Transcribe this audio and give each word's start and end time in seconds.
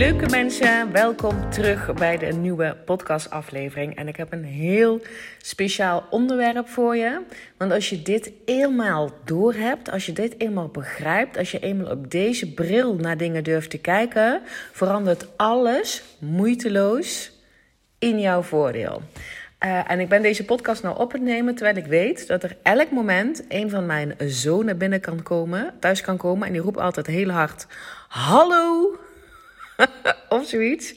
Leuke 0.00 0.28
mensen. 0.28 0.92
Welkom 0.92 1.50
terug 1.50 1.94
bij 1.94 2.18
de 2.18 2.26
nieuwe 2.26 2.76
podcastaflevering. 2.84 3.96
En 3.96 4.08
ik 4.08 4.16
heb 4.16 4.32
een 4.32 4.44
heel 4.44 5.00
speciaal 5.38 6.04
onderwerp 6.10 6.68
voor 6.68 6.96
je. 6.96 7.20
Want 7.56 7.72
als 7.72 7.88
je 7.88 8.02
dit 8.02 8.32
eenmaal 8.44 9.10
doorhebt, 9.24 9.90
als 9.90 10.06
je 10.06 10.12
dit 10.12 10.34
eenmaal 10.38 10.68
begrijpt, 10.68 11.36
als 11.36 11.50
je 11.50 11.58
eenmaal 11.58 11.90
op 11.90 12.10
deze 12.10 12.54
bril 12.54 12.94
naar 12.94 13.16
dingen 13.16 13.44
durft 13.44 13.70
te 13.70 13.78
kijken, 13.78 14.40
verandert 14.72 15.26
alles 15.36 16.02
moeiteloos 16.18 17.32
in 17.98 18.20
jouw 18.20 18.42
voordeel. 18.42 19.02
Uh, 19.64 19.90
en 19.90 20.00
ik 20.00 20.08
ben 20.08 20.22
deze 20.22 20.44
podcast 20.44 20.82
nou 20.82 20.98
op 20.98 21.12
het 21.12 21.22
nemen 21.22 21.54
terwijl 21.54 21.76
ik 21.76 21.86
weet 21.86 22.26
dat 22.26 22.42
er 22.42 22.56
elk 22.62 22.90
moment 22.90 23.44
een 23.48 23.70
van 23.70 23.86
mijn 23.86 24.14
zonen 24.18 24.78
binnen 24.78 25.00
kan 25.00 25.22
komen, 25.22 25.74
thuis 25.80 26.00
kan 26.00 26.16
komen. 26.16 26.46
En 26.46 26.52
die 26.52 26.62
roept 26.62 26.78
altijd 26.78 27.06
heel 27.06 27.28
hard: 27.28 27.66
Hallo! 28.08 28.98
of 30.28 30.46
zoiets. 30.46 30.94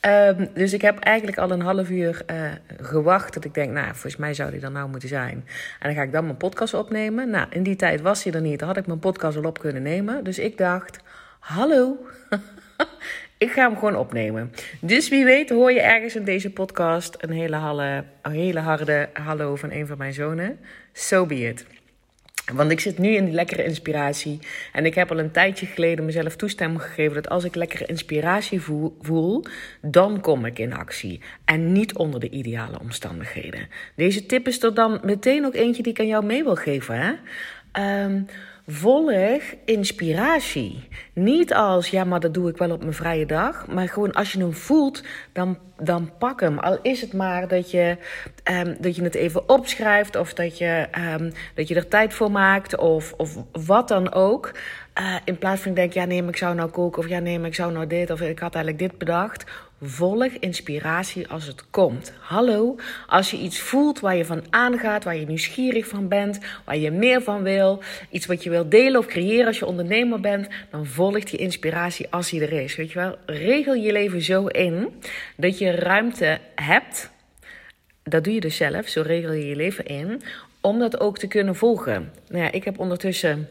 Um, 0.00 0.48
dus 0.54 0.72
ik 0.72 0.82
heb 0.82 0.98
eigenlijk 0.98 1.38
al 1.38 1.50
een 1.50 1.60
half 1.60 1.90
uur 1.90 2.22
uh, 2.30 2.50
gewacht. 2.80 3.34
Dat 3.34 3.44
ik 3.44 3.54
denk, 3.54 3.72
nou, 3.72 3.86
volgens 3.86 4.16
mij 4.16 4.34
zou 4.34 4.50
die 4.50 4.60
er 4.60 4.70
nou 4.70 4.88
moeten 4.88 5.08
zijn. 5.08 5.44
En 5.80 5.88
dan 5.88 5.94
ga 5.94 6.02
ik 6.02 6.12
dan 6.12 6.24
mijn 6.24 6.36
podcast 6.36 6.74
opnemen. 6.74 7.30
Nou, 7.30 7.46
in 7.50 7.62
die 7.62 7.76
tijd 7.76 8.00
was 8.00 8.24
hij 8.24 8.32
er 8.32 8.40
niet. 8.40 8.58
Dan 8.58 8.68
had 8.68 8.76
ik 8.76 8.86
mijn 8.86 8.98
podcast 8.98 9.36
al 9.36 9.44
op 9.44 9.58
kunnen 9.58 9.82
nemen. 9.82 10.24
Dus 10.24 10.38
ik 10.38 10.58
dacht, 10.58 10.98
hallo. 11.38 12.06
ik 13.38 13.50
ga 13.50 13.62
hem 13.62 13.74
gewoon 13.74 13.96
opnemen. 13.96 14.52
Dus 14.80 15.08
wie 15.08 15.24
weet 15.24 15.50
hoor 15.50 15.72
je 15.72 15.80
ergens 15.80 16.16
in 16.16 16.24
deze 16.24 16.50
podcast 16.50 17.16
een 17.18 17.30
hele, 17.30 17.56
halle, 17.56 18.04
hele 18.22 18.60
harde 18.60 19.08
hallo 19.12 19.56
van 19.56 19.70
een 19.70 19.86
van 19.86 19.98
mijn 19.98 20.12
zonen. 20.12 20.58
So 20.92 21.26
be 21.26 21.48
it. 21.48 21.66
Want 22.52 22.70
ik 22.70 22.80
zit 22.80 22.98
nu 22.98 23.08
in 23.08 23.24
die 23.24 23.34
lekkere 23.34 23.64
inspiratie. 23.64 24.38
En 24.72 24.86
ik 24.86 24.94
heb 24.94 25.10
al 25.10 25.18
een 25.18 25.30
tijdje 25.30 25.66
geleden 25.66 26.04
mezelf 26.04 26.36
toestemming 26.36 26.82
gegeven 26.82 27.14
dat 27.14 27.28
als 27.28 27.44
ik 27.44 27.54
lekkere 27.54 27.86
inspiratie 27.86 28.60
voel, 29.00 29.44
dan 29.80 30.20
kom 30.20 30.44
ik 30.44 30.58
in 30.58 30.72
actie. 30.72 31.20
En 31.44 31.72
niet 31.72 31.96
onder 31.96 32.20
de 32.20 32.30
ideale 32.30 32.78
omstandigheden. 32.80 33.68
Deze 33.94 34.26
tip 34.26 34.46
is 34.46 34.62
er 34.62 34.74
dan 34.74 35.00
meteen 35.02 35.46
ook 35.46 35.54
eentje 35.54 35.82
die 35.82 35.92
ik 35.92 36.00
aan 36.00 36.06
jou 36.06 36.24
mee 36.24 36.44
wil 36.44 36.56
geven. 36.56 36.98
Hè? 37.00 37.12
Um, 38.04 38.26
volg 38.70 39.42
inspiratie. 39.64 40.88
Niet 41.12 41.54
als, 41.54 41.88
ja, 41.88 42.04
maar 42.04 42.20
dat 42.20 42.34
doe 42.34 42.48
ik 42.50 42.56
wel 42.56 42.70
op 42.70 42.80
mijn 42.80 42.94
vrije 42.94 43.26
dag. 43.26 43.66
Maar 43.66 43.88
gewoon 43.88 44.12
als 44.12 44.32
je 44.32 44.38
hem 44.38 44.52
voelt, 44.52 45.02
dan, 45.32 45.58
dan 45.76 46.10
pak 46.18 46.40
hem. 46.40 46.58
Al 46.58 46.78
is 46.82 47.00
het 47.00 47.12
maar 47.12 47.48
dat 47.48 47.70
je, 47.70 47.96
um, 48.50 48.76
dat 48.80 48.96
je 48.96 49.02
het 49.02 49.14
even 49.14 49.48
opschrijft. 49.48 50.16
Of 50.16 50.34
dat 50.34 50.58
je, 50.58 50.86
um, 51.18 51.32
dat 51.54 51.68
je 51.68 51.74
er 51.74 51.88
tijd 51.88 52.14
voor 52.14 52.30
maakt. 52.30 52.76
Of, 52.76 53.12
of 53.16 53.36
wat 53.52 53.88
dan 53.88 54.12
ook. 54.12 54.52
Uh, 55.00 55.16
in 55.24 55.38
plaats 55.38 55.62
van 55.62 55.74
denk, 55.74 55.92
ja 55.92 56.04
nee, 56.04 56.22
ik 56.22 56.36
zou 56.36 56.54
nou 56.54 56.70
koken. 56.70 57.02
Of 57.02 57.08
ja 57.08 57.18
nee, 57.18 57.40
ik 57.40 57.54
zou 57.54 57.72
nou 57.72 57.86
dit. 57.86 58.10
Of 58.10 58.20
ik 58.20 58.38
had 58.38 58.54
eigenlijk 58.54 58.90
dit 58.90 58.98
bedacht. 58.98 59.44
Volg 59.80 60.24
inspiratie 60.24 61.28
als 61.28 61.46
het 61.46 61.70
komt. 61.70 62.12
Hallo, 62.20 62.76
als 63.06 63.30
je 63.30 63.36
iets 63.36 63.60
voelt 63.60 64.00
waar 64.00 64.16
je 64.16 64.24
van 64.24 64.44
aangaat, 64.50 65.04
waar 65.04 65.16
je 65.16 65.26
nieuwsgierig 65.26 65.86
van 65.86 66.08
bent, 66.08 66.38
waar 66.64 66.76
je 66.76 66.90
meer 66.90 67.22
van 67.22 67.42
wil, 67.42 67.82
iets 68.10 68.26
wat 68.26 68.42
je 68.42 68.50
wilt 68.50 68.70
delen 68.70 69.00
of 69.00 69.06
creëren 69.06 69.46
als 69.46 69.58
je 69.58 69.66
ondernemer 69.66 70.20
bent, 70.20 70.48
dan 70.70 70.86
volg 70.86 71.24
die 71.24 71.38
inspiratie 71.38 72.06
als 72.10 72.30
die 72.30 72.40
er 72.42 72.52
is. 72.52 72.76
Weet 72.76 72.92
je 72.92 72.98
wel, 72.98 73.16
regel 73.26 73.74
je 73.74 73.92
leven 73.92 74.22
zo 74.22 74.46
in 74.46 74.88
dat 75.36 75.58
je 75.58 75.70
ruimte 75.70 76.38
hebt. 76.54 77.10
Dat 78.02 78.24
doe 78.24 78.34
je 78.34 78.40
dus 78.40 78.56
zelf, 78.56 78.88
zo 78.88 79.02
regel 79.02 79.32
je 79.32 79.46
je 79.46 79.56
leven 79.56 79.84
in, 79.84 80.22
om 80.60 80.78
dat 80.78 81.00
ook 81.00 81.18
te 81.18 81.26
kunnen 81.26 81.56
volgen. 81.56 82.12
Nou 82.28 82.44
ja, 82.44 82.52
ik 82.52 82.64
heb 82.64 82.78
ondertussen 82.78 83.48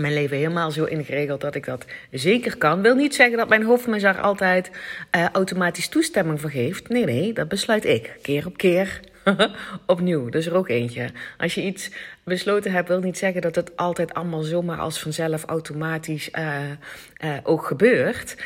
mijn 0.00 0.12
leven 0.12 0.36
helemaal 0.36 0.70
zo 0.70 0.84
ingeregeld 0.84 1.40
dat 1.40 1.54
ik 1.54 1.64
dat 1.64 1.84
zeker 2.10 2.56
kan. 2.56 2.82
Wil 2.82 2.94
niet 2.94 3.14
zeggen 3.14 3.36
dat 3.36 3.48
mijn 3.48 3.64
hoofd 3.64 4.00
daar 4.00 4.20
altijd 4.20 4.70
uh, 5.16 5.28
automatisch 5.28 5.88
toestemming 5.88 6.40
voor 6.40 6.50
geeft. 6.50 6.88
Nee, 6.88 7.04
nee, 7.04 7.32
dat 7.32 7.48
besluit 7.48 7.84
ik. 7.84 8.16
Keer 8.22 8.46
op 8.46 8.56
keer. 8.56 9.00
Opnieuw, 9.86 10.28
is 10.28 10.46
er 10.46 10.54
ook 10.54 10.68
eentje. 10.68 11.10
Als 11.38 11.54
je 11.54 11.62
iets 11.62 11.90
besloten 12.24 12.72
hebt, 12.72 12.88
wil 12.88 13.00
niet 13.00 13.18
zeggen 13.18 13.42
dat 13.42 13.54
het 13.54 13.76
altijd 13.76 14.14
allemaal 14.14 14.42
zomaar 14.42 14.78
als 14.78 15.00
vanzelf 15.00 15.44
automatisch 15.44 16.30
uh, 16.38 16.56
uh, 17.24 17.36
ook 17.42 17.66
gebeurt. 17.66 18.36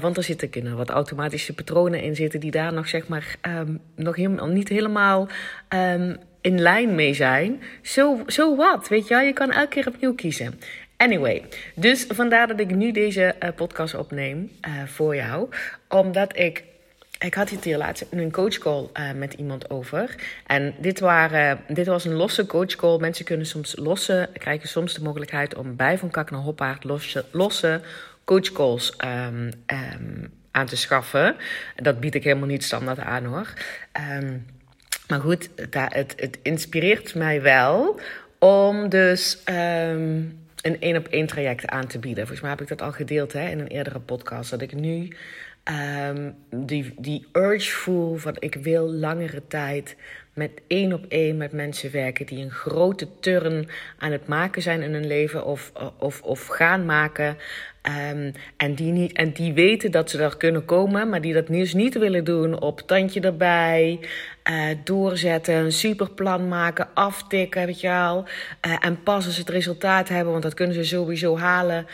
want 0.00 0.16
er 0.16 0.22
zitten 0.22 0.50
kunnen 0.50 0.76
wat 0.76 0.90
automatische 0.90 1.54
patronen 1.54 2.02
in 2.02 2.16
zitten 2.16 2.40
die 2.40 2.50
daar 2.50 2.72
nog 2.72 2.88
zeg 2.88 3.08
maar 3.08 3.36
um, 3.42 3.80
nog 3.96 4.16
helemaal 4.16 4.46
niet 4.46 4.68
helemaal 4.68 5.28
um, 5.68 6.16
in 6.42 6.60
lijn 6.60 6.94
mee 6.94 7.14
zijn. 7.14 7.62
Zo 7.82 8.22
so 8.26 8.56
wat, 8.56 8.88
weet 8.88 9.08
je 9.08 9.14
wel? 9.14 9.24
Je 9.24 9.32
kan 9.32 9.50
elke 9.50 9.68
keer 9.68 9.86
opnieuw 9.86 10.14
kiezen. 10.14 10.60
Anyway, 11.02 11.44
dus 11.74 12.04
vandaar 12.08 12.46
dat 12.46 12.60
ik 12.60 12.74
nu 12.74 12.92
deze 12.92 13.34
uh, 13.42 13.48
podcast 13.56 13.94
opneem 13.94 14.50
uh, 14.68 14.82
voor 14.86 15.16
jou. 15.16 15.48
Omdat 15.88 16.38
ik. 16.38 16.64
Ik 17.18 17.34
had 17.34 17.50
het 17.50 17.64
hier 17.64 17.76
laatst 17.76 18.06
een 18.10 18.30
coachcall 18.30 18.88
uh, 18.94 19.12
met 19.12 19.32
iemand 19.32 19.70
over. 19.70 20.14
En 20.46 20.74
dit, 20.78 21.00
waren, 21.00 21.60
dit 21.68 21.86
was 21.86 22.04
een 22.04 22.12
losse 22.12 22.46
coachcall. 22.46 22.98
Mensen 22.98 23.24
kunnen 23.24 23.46
soms 23.46 23.76
losse, 23.76 24.28
krijgen 24.32 24.68
soms 24.68 24.94
de 24.94 25.02
mogelijkheid 25.02 25.54
om 25.54 25.76
bij 25.76 25.98
Van 25.98 26.10
Kak 26.10 26.30
naar 26.30 26.40
Hoppaard 26.40 26.84
losse, 26.84 27.24
losse 27.30 27.80
coachcalls 28.24 28.94
um, 29.04 29.50
um, 29.66 30.32
aan 30.50 30.66
te 30.66 30.76
schaffen. 30.76 31.36
Dat 31.76 32.00
bied 32.00 32.14
ik 32.14 32.24
helemaal 32.24 32.48
niet 32.48 32.64
standaard 32.64 32.98
aan 32.98 33.24
hoor. 33.24 33.52
Um, 34.20 34.46
maar 35.08 35.20
goed, 35.20 35.48
het, 35.70 36.14
het 36.16 36.38
inspireert 36.42 37.14
mij 37.14 37.42
wel 37.42 38.00
om 38.38 38.88
dus 38.88 39.42
een 40.62 40.80
één 40.80 40.96
op 40.96 41.08
één 41.08 41.26
traject 41.26 41.66
aan 41.66 41.86
te 41.86 41.98
bieden. 41.98 42.26
Volgens 42.26 42.40
mij 42.40 42.50
heb 42.50 42.60
ik 42.60 42.68
dat 42.68 42.82
al 42.82 42.92
gedeeld 42.92 43.32
hè, 43.32 43.48
in 43.48 43.58
een 43.58 43.66
eerdere 43.66 44.00
podcast. 44.00 44.50
Dat 44.50 44.62
ik 44.62 44.74
nu 44.74 45.08
um, 46.08 46.34
die, 46.50 46.94
die 46.98 47.26
urge 47.32 47.70
voel 47.70 48.16
van 48.16 48.36
ik 48.38 48.54
wil 48.54 48.90
langere 48.90 49.46
tijd 49.46 49.96
met 50.34 50.50
één 50.66 50.92
op 50.92 51.04
één 51.08 51.36
met 51.36 51.52
mensen 51.52 51.90
werken 51.90 52.26
die 52.26 52.44
een 52.44 52.50
grote 52.50 53.08
turn 53.20 53.68
aan 53.98 54.12
het 54.12 54.26
maken 54.26 54.62
zijn 54.62 54.82
in 54.82 54.92
hun 54.92 55.06
leven 55.06 55.44
of, 55.44 55.72
of, 55.98 56.22
of 56.22 56.46
gaan 56.46 56.84
maken. 56.84 57.36
Um, 58.12 58.32
en, 58.56 58.74
die 58.74 58.92
niet, 58.92 59.12
en 59.12 59.32
die 59.32 59.52
weten 59.52 59.90
dat 59.90 60.10
ze 60.10 60.16
daar 60.16 60.36
kunnen 60.36 60.64
komen, 60.64 61.08
maar 61.08 61.20
die 61.20 61.32
dat 61.32 61.46
dus 61.46 61.74
niet 61.74 61.98
willen 61.98 62.24
doen 62.24 62.60
op 62.60 62.80
tandje 62.80 63.20
erbij, 63.20 64.00
uh, 64.50 64.66
doorzetten, 64.84 65.54
een 65.54 65.72
superplan 65.72 66.48
maken, 66.48 66.88
aftikken, 66.94 67.66
weet 67.66 67.80
je 67.80 67.88
wel. 67.88 68.24
Uh, 68.66 68.76
en 68.80 69.02
pas 69.02 69.24
als 69.26 69.34
ze 69.34 69.40
het 69.40 69.50
resultaat 69.50 70.08
hebben, 70.08 70.30
want 70.30 70.42
dat 70.42 70.54
kunnen 70.54 70.74
ze 70.74 70.84
sowieso 70.84 71.38
halen, 71.38 71.86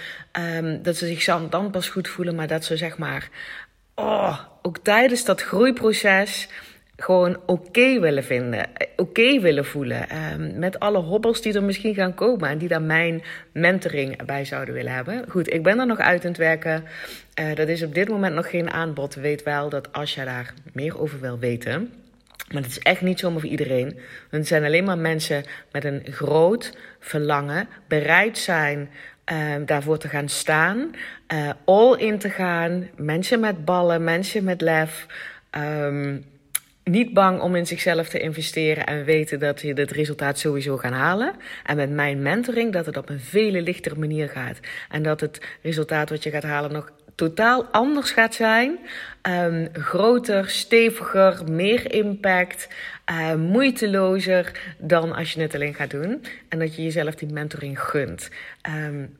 um, 0.57 0.83
dat 0.83 0.97
ze 0.97 1.07
zich 1.07 1.49
dan 1.49 1.71
pas 1.71 1.89
goed 1.89 2.09
voelen, 2.09 2.35
maar 2.35 2.49
dat 2.49 2.65
ze 2.65 2.77
zeg 2.77 2.99
maar, 2.99 3.29
oh, 3.95 4.39
ook 4.63 4.79
tijdens 4.79 5.25
dat 5.25 5.43
groeiproces 5.43 6.49
gewoon 7.01 7.41
oké 7.47 8.01
willen 8.01 8.25
vinden, 8.25 8.67
oké 8.79 8.87
okay 8.97 9.41
willen 9.41 9.65
voelen. 9.65 10.07
Um, 10.33 10.59
met 10.59 10.79
alle 10.79 10.99
hobbels 10.99 11.43
die 11.43 11.55
er 11.55 11.63
misschien 11.63 11.95
gaan 11.95 12.15
komen 12.15 12.49
en 12.49 12.59
die 12.59 12.69
daar 12.69 12.83
mijn 12.83 13.23
mentoring 13.53 14.25
bij 14.25 14.45
zouden 14.45 14.75
willen 14.75 14.93
hebben. 14.93 15.25
Goed, 15.29 15.53
ik 15.53 15.63
ben 15.63 15.79
er 15.79 15.87
nog 15.87 15.99
uit 15.99 16.23
aan 16.23 16.29
het 16.29 16.39
werken. 16.39 16.85
Dat 17.55 17.69
is 17.69 17.83
op 17.83 17.95
dit 17.95 18.09
moment 18.09 18.35
nog 18.35 18.51
geen 18.51 18.71
aanbod. 18.71 19.15
Weet 19.15 19.43
wel 19.43 19.69
dat 19.69 19.93
als 19.93 20.15
je 20.15 20.25
daar 20.25 20.55
meer 20.73 21.01
over 21.01 21.21
wil 21.21 21.39
weten. 21.39 21.93
Maar 22.53 22.63
het 22.63 22.71
is 22.71 22.79
echt 22.79 23.01
niet 23.01 23.19
zomaar 23.19 23.41
voor 23.41 23.51
iedereen. 23.51 23.99
Het 24.31 24.47
zijn 24.47 24.65
alleen 24.65 24.85
maar 24.85 24.99
mensen 24.99 25.45
met 25.73 25.85
een 25.85 26.03
groot 26.11 26.77
verlangen, 27.01 27.69
bereid 27.89 28.39
zijn 28.39 28.91
uh, 29.33 29.39
daarvoor 29.67 29.99
te 29.99 30.09
gaan 30.09 30.29
staan, 30.29 30.91
uh, 31.33 31.51
all 31.65 31.97
in 31.99 32.19
te 32.19 32.31
gaan. 32.31 32.89
Mensen 32.97 33.41
met 33.41 33.65
ballen, 33.65 34.05
mensen 34.05 34.45
met 34.45 34.61
lef. 34.61 35.07
Um, 35.59 36.25
niet 36.89 37.15
bang 37.15 37.41
om 37.41 37.55
in 37.55 37.67
zichzelf 37.67 38.09
te 38.09 38.21
investeren 38.21 38.87
en 38.87 39.05
weten 39.05 39.39
dat 39.39 39.61
je 39.61 39.73
het 39.73 39.91
resultaat 39.91 40.39
sowieso 40.39 40.77
gaan 40.77 40.93
halen. 40.93 41.35
En 41.65 41.77
met 41.77 41.91
mijn 41.91 42.23
mentoring 42.23 42.73
dat 42.73 42.87
het 42.87 42.97
op 42.97 43.09
een 43.09 43.21
vele 43.21 43.63
lichtere 43.63 43.99
manier 43.99 44.29
gaat. 44.29 44.61
En 44.91 45.03
dat 45.03 45.21
het 45.21 45.41
resultaat 45.63 46.11
wat 46.11 46.23
je 46.23 46.31
gaat 46.31 46.43
halen 46.43 46.73
nog 46.73 46.93
totaal 47.19 47.65
anders 47.65 48.11
gaat 48.11 48.35
zijn. 48.35 48.79
Um, 49.23 49.69
groter, 49.73 50.51
steviger, 50.51 51.51
meer 51.51 51.93
impact, 51.93 52.69
uh, 53.11 53.35
moeitelozer 53.35 54.75
dan 54.79 55.13
als 55.13 55.33
je 55.33 55.41
het 55.41 55.55
alleen 55.55 55.75
gaat 55.75 55.91
doen. 55.91 56.25
En 56.49 56.59
dat 56.59 56.77
je 56.77 56.83
jezelf 56.83 57.15
die 57.15 57.33
mentoring 57.33 57.81
gunt. 57.81 58.31
Um, 58.87 59.17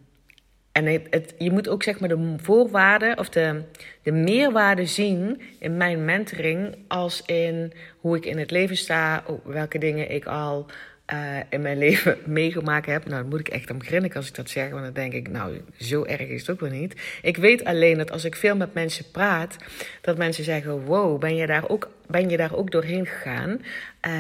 en 0.79 1.03
het, 1.11 1.35
je 1.39 1.51
moet 1.51 1.69
ook 1.69 1.83
zeg 1.83 2.01
maar 2.01 2.09
de 2.09 2.35
voorwaarden 2.37 3.19
of 3.19 3.29
de, 3.29 3.63
de 4.03 4.13
meerwaarde 4.13 4.87
zien 4.87 5.41
in 5.59 5.77
mijn 5.77 6.05
mentoring 6.05 6.77
als 6.89 7.23
in 7.27 7.73
hoe 8.01 8.17
ik 8.17 8.25
in 8.25 8.39
het 8.39 8.51
leven 8.51 8.77
sta, 8.77 9.25
welke 9.45 9.79
dingen 9.79 10.11
ik 10.11 10.27
al 10.27 10.67
uh, 11.13 11.37
in 11.49 11.61
mijn 11.61 11.79
leven 11.89 12.19
meegemaakt 12.27 12.87
heb. 12.87 13.05
Nou, 13.07 13.21
dan 13.21 13.31
moet 13.31 13.41
ik 13.41 13.49
echt 13.49 13.71
om 13.71 13.83
grinniken 13.83 14.17
als 14.17 14.29
ik 14.29 14.35
dat 14.35 14.51
zeg, 14.51 14.71
want 14.71 14.83
dan 14.83 14.93
denk 14.93 15.13
ik, 15.13 15.29
nou, 15.29 15.61
zo 15.79 16.05
erg 16.05 16.29
is 16.29 16.41
het 16.41 16.51
ook 16.51 16.61
wel 16.61 16.71
niet. 16.71 16.95
Ik 17.23 17.37
weet 17.37 17.65
alleen 17.65 17.99
dat 17.99 18.11
als 18.11 18.25
ik 18.25 18.37
veel 18.37 18.57
met 18.57 18.75
mensen 18.75 19.11
praat, 19.11 19.57
dat 20.01 20.17
mensen 20.17 20.45
zeggen, 20.45 20.85
wow, 20.85 21.21
ben 21.21 21.37
je 21.37 21.47
daar 21.47 21.69
ook, 21.69 21.91
ben 22.07 22.29
je 22.29 22.37
daar 22.37 22.55
ook 22.55 22.71
doorheen 22.71 23.07
gegaan? 23.07 23.63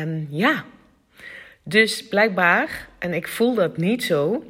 Um, 0.02 0.26
ja. 0.30 0.64
Dus 1.62 2.08
blijkbaar, 2.08 2.88
en 2.98 3.14
ik 3.14 3.28
voel 3.28 3.54
dat 3.54 3.76
niet 3.76 4.04
zo, 4.04 4.44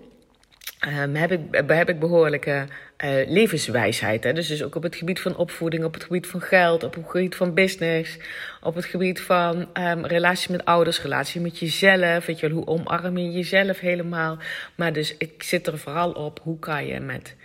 um, 0.87 1.15
heb, 1.15 1.33
ik, 1.33 1.41
heb 1.67 1.89
ik 1.89 1.99
behoorlijke 1.99 2.67
uh, 3.05 3.11
levenswijsheid. 3.27 4.25
Hè? 4.25 4.33
Dus, 4.33 4.49
dus 4.49 4.63
ook 4.63 4.75
op 4.75 4.83
het 4.83 4.97
gebied 4.97 5.21
van 5.21 5.37
opvoeding, 5.37 5.85
op 5.85 5.95
het 5.95 6.05
gebied 6.05 6.27
van 6.27 6.41
geld, 6.41 6.85
op 6.85 6.95
het 6.95 7.05
gebied 7.09 7.35
van 7.35 7.55
business, 7.55 8.19
op 8.61 8.75
het 8.75 8.85
gebied 8.85 9.21
van 9.21 9.69
um, 9.75 10.07
relatie 10.07 10.53
met 10.53 10.65
ouders, 10.65 11.03
relatie 11.03 11.41
met 11.41 11.59
jezelf. 11.59 12.27
Weet 12.27 12.41
je 12.41 12.49
wel, 12.49 12.57
hoe 12.57 12.67
omarm 12.67 13.19
je 13.19 13.31
jezelf 13.31 13.79
helemaal. 13.79 14.39
Maar 14.75 14.93
dus 14.93 15.17
ik 15.17 15.43
zit 15.43 15.67
er 15.67 15.79
vooral 15.79 16.13
op, 16.13 16.41
hoe 16.43 16.59
kan 16.59 16.87
je 16.87 17.01
met, 17.01 17.37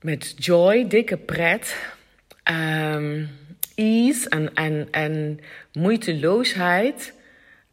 met 0.00 0.34
joy, 0.36 0.88
dikke 0.88 1.16
pret, 1.16 1.76
um, 2.44 3.28
ease 3.74 4.28
en, 4.28 4.54
en, 4.54 4.88
en 4.90 5.40
moeiteloosheid... 5.72 7.18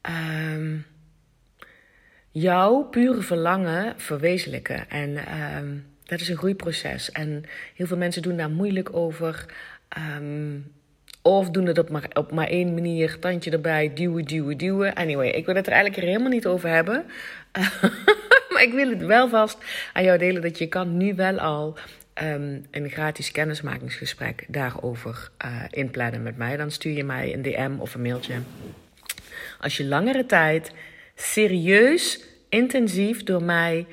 Um, 0.10 0.86
jouw 2.40 2.84
pure 2.84 3.22
verlangen 3.22 3.94
verwezenlijken. 3.98 4.90
En 4.90 5.18
um, 5.58 5.86
dat 6.04 6.20
is 6.20 6.30
een 6.30 6.38
groeiproces. 6.38 7.12
En 7.12 7.44
heel 7.76 7.88
veel 7.88 7.98
mensen 7.98 8.22
doen 8.22 8.38
daar 8.38 8.50
moeilijk 8.50 8.96
over. 8.96 9.46
Um, 10.18 10.72
of 11.22 11.50
doen 11.50 11.66
het 11.66 11.78
op 11.78 11.90
maar, 11.90 12.10
op 12.14 12.32
maar 12.32 12.48
één 12.48 12.74
manier, 12.74 13.20
tandje 13.20 13.52
erbij, 13.52 13.94
duwen, 13.94 14.26
duwen, 14.26 14.58
duwen. 14.58 14.94
Anyway, 14.94 15.30
ik 15.30 15.46
wil 15.46 15.56
het 15.56 15.68
er 15.68 15.74
eigenlijk 15.74 16.06
helemaal 16.06 16.30
niet 16.30 16.46
over 16.46 16.70
hebben. 16.70 17.06
maar 18.52 18.64
ik 18.64 18.74
wil 18.74 18.90
het 18.90 19.06
wel 19.06 19.30
vast 19.30 19.58
aan 19.94 20.04
jou 20.04 20.18
delen 20.18 20.42
dat 20.42 20.58
je 20.58 20.68
kan 20.68 20.98
nu 20.98 21.16
wel 21.16 21.40
al 21.40 21.78
um, 22.24 22.66
een 22.72 22.90
gratis 22.90 23.32
kennismakingsgesprek 23.32 24.46
daarover 24.48 25.32
uh, 25.46 25.64
inplannen 25.70 26.24
met 26.24 26.38
mij. 26.38 26.58
Dan 26.58 26.72
stuur 26.72 26.94
je 26.94 27.04
mij 27.04 27.34
een 27.34 27.42
DM 27.42 27.72
of 27.78 27.94
een 27.94 28.02
mailtje. 28.02 28.36
Als 29.60 29.78
je 29.78 29.86
langere 29.86 30.26
tijd 30.26 30.72
serieus, 31.18 32.24
intensief 32.50 33.24
door 33.24 33.44
mij 33.44 33.86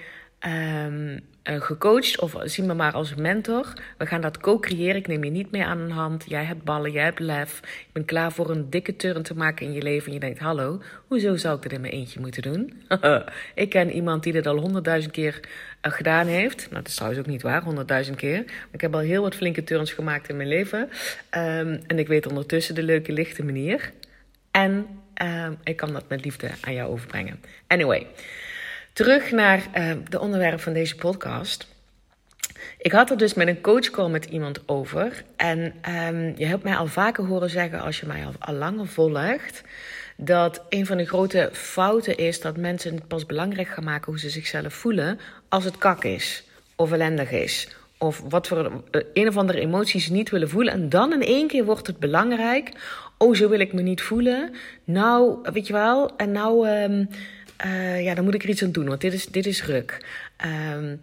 um, 0.46 1.20
gecoacht 1.42 2.20
of 2.20 2.36
zie 2.44 2.64
me 2.64 2.74
maar 2.74 2.92
als 2.92 3.14
mentor. 3.14 3.72
We 3.98 4.06
gaan 4.06 4.20
dat 4.20 4.38
co-creëren. 4.38 4.96
Ik 4.96 5.06
neem 5.06 5.24
je 5.24 5.30
niet 5.30 5.50
meer 5.50 5.64
aan 5.64 5.78
een 5.78 5.90
hand. 5.90 6.24
Jij 6.28 6.44
hebt 6.44 6.64
ballen, 6.64 6.92
jij 6.92 7.04
hebt 7.04 7.18
lef. 7.18 7.58
Ik 7.62 7.92
ben 7.92 8.04
klaar 8.04 8.32
voor 8.32 8.50
een 8.50 8.70
dikke 8.70 8.96
turn 8.96 9.22
te 9.22 9.36
maken 9.36 9.66
in 9.66 9.72
je 9.72 9.82
leven. 9.82 10.06
En 10.06 10.12
je 10.12 10.20
denkt, 10.20 10.38
hallo, 10.38 10.82
hoezo 11.06 11.36
zou 11.36 11.56
ik 11.56 11.62
dit 11.62 11.72
in 11.72 11.80
mijn 11.80 11.92
eentje 11.92 12.20
moeten 12.20 12.42
doen? 12.42 12.82
ik 13.54 13.68
ken 13.70 13.90
iemand 13.90 14.22
die 14.22 14.32
dit 14.32 14.46
al 14.46 14.58
honderdduizend 14.58 15.12
keer 15.12 15.40
uh, 15.86 15.92
gedaan 15.92 16.26
heeft. 16.26 16.56
Nou, 16.56 16.74
dat 16.74 16.88
is 16.88 16.94
trouwens 16.94 17.20
ook 17.20 17.30
niet 17.30 17.42
waar, 17.42 17.62
honderdduizend 17.62 18.16
keer. 18.16 18.44
Ik 18.70 18.80
heb 18.80 18.94
al 18.94 19.00
heel 19.00 19.22
wat 19.22 19.34
flinke 19.34 19.64
turns 19.64 19.92
gemaakt 19.92 20.28
in 20.28 20.36
mijn 20.36 20.48
leven. 20.48 20.80
Um, 20.80 21.80
en 21.86 21.98
ik 21.98 22.08
weet 22.08 22.26
ondertussen 22.26 22.74
de 22.74 22.82
leuke, 22.82 23.12
lichte 23.12 23.44
manier. 23.44 23.92
En 24.50 24.86
uh, 25.22 25.46
ik 25.64 25.76
kan 25.76 25.92
dat 25.92 26.08
met 26.08 26.24
liefde 26.24 26.50
aan 26.60 26.74
jou 26.74 26.90
overbrengen. 26.90 27.40
Anyway, 27.66 28.06
terug 28.92 29.30
naar 29.30 29.62
uh, 29.76 29.92
de 30.08 30.20
onderwerp 30.20 30.60
van 30.60 30.72
deze 30.72 30.96
podcast. 30.96 31.66
Ik 32.78 32.92
had 32.92 33.10
er 33.10 33.16
dus 33.16 33.34
met 33.34 33.48
een 33.48 33.60
coachcall 33.60 34.08
met 34.08 34.24
iemand 34.24 34.68
over. 34.68 35.24
En 35.36 35.58
um, 35.88 36.32
je 36.36 36.46
hebt 36.46 36.62
mij 36.62 36.76
al 36.76 36.86
vaker 36.86 37.24
horen 37.24 37.50
zeggen, 37.50 37.80
als 37.80 38.00
je 38.00 38.06
mij 38.06 38.26
al, 38.26 38.32
al 38.38 38.54
langer 38.54 38.86
volgt, 38.86 39.62
dat 40.16 40.62
een 40.68 40.86
van 40.86 40.96
de 40.96 41.06
grote 41.06 41.48
fouten 41.52 42.16
is 42.16 42.40
dat 42.40 42.56
mensen 42.56 42.94
het 42.94 43.08
pas 43.08 43.26
belangrijk 43.26 43.68
gaan 43.68 43.84
maken 43.84 44.12
hoe 44.12 44.20
ze 44.20 44.30
zichzelf 44.30 44.74
voelen 44.74 45.20
als 45.48 45.64
het 45.64 45.78
kak 45.78 46.04
is 46.04 46.44
of 46.76 46.92
ellendig 46.92 47.30
is 47.30 47.68
of 47.98 48.22
wat 48.28 48.46
voor 48.46 48.82
eh, 48.90 49.00
een 49.12 49.28
of 49.28 49.36
andere 49.36 49.60
emoties 49.60 50.08
niet 50.08 50.30
willen 50.30 50.48
voelen. 50.48 50.72
En 50.72 50.88
dan 50.88 51.12
in 51.12 51.22
één 51.22 51.48
keer 51.48 51.64
wordt 51.64 51.86
het 51.86 51.98
belangrijk. 51.98 52.72
Oh, 53.24 53.34
zo 53.34 53.48
wil 53.48 53.60
ik 53.60 53.72
me 53.72 53.82
niet 53.82 54.02
voelen. 54.02 54.50
Nou, 54.84 55.38
weet 55.52 55.66
je 55.66 55.72
wel. 55.72 56.16
En 56.16 56.32
nou, 56.32 56.68
um, 56.68 57.08
uh, 57.66 58.04
ja, 58.04 58.14
dan 58.14 58.24
moet 58.24 58.34
ik 58.34 58.42
er 58.42 58.48
iets 58.48 58.62
aan 58.62 58.72
doen, 58.72 58.88
want 58.88 59.00
dit 59.00 59.12
is, 59.12 59.26
dit 59.26 59.46
is 59.46 59.64
ruk. 59.64 60.06
Um, 60.74 61.00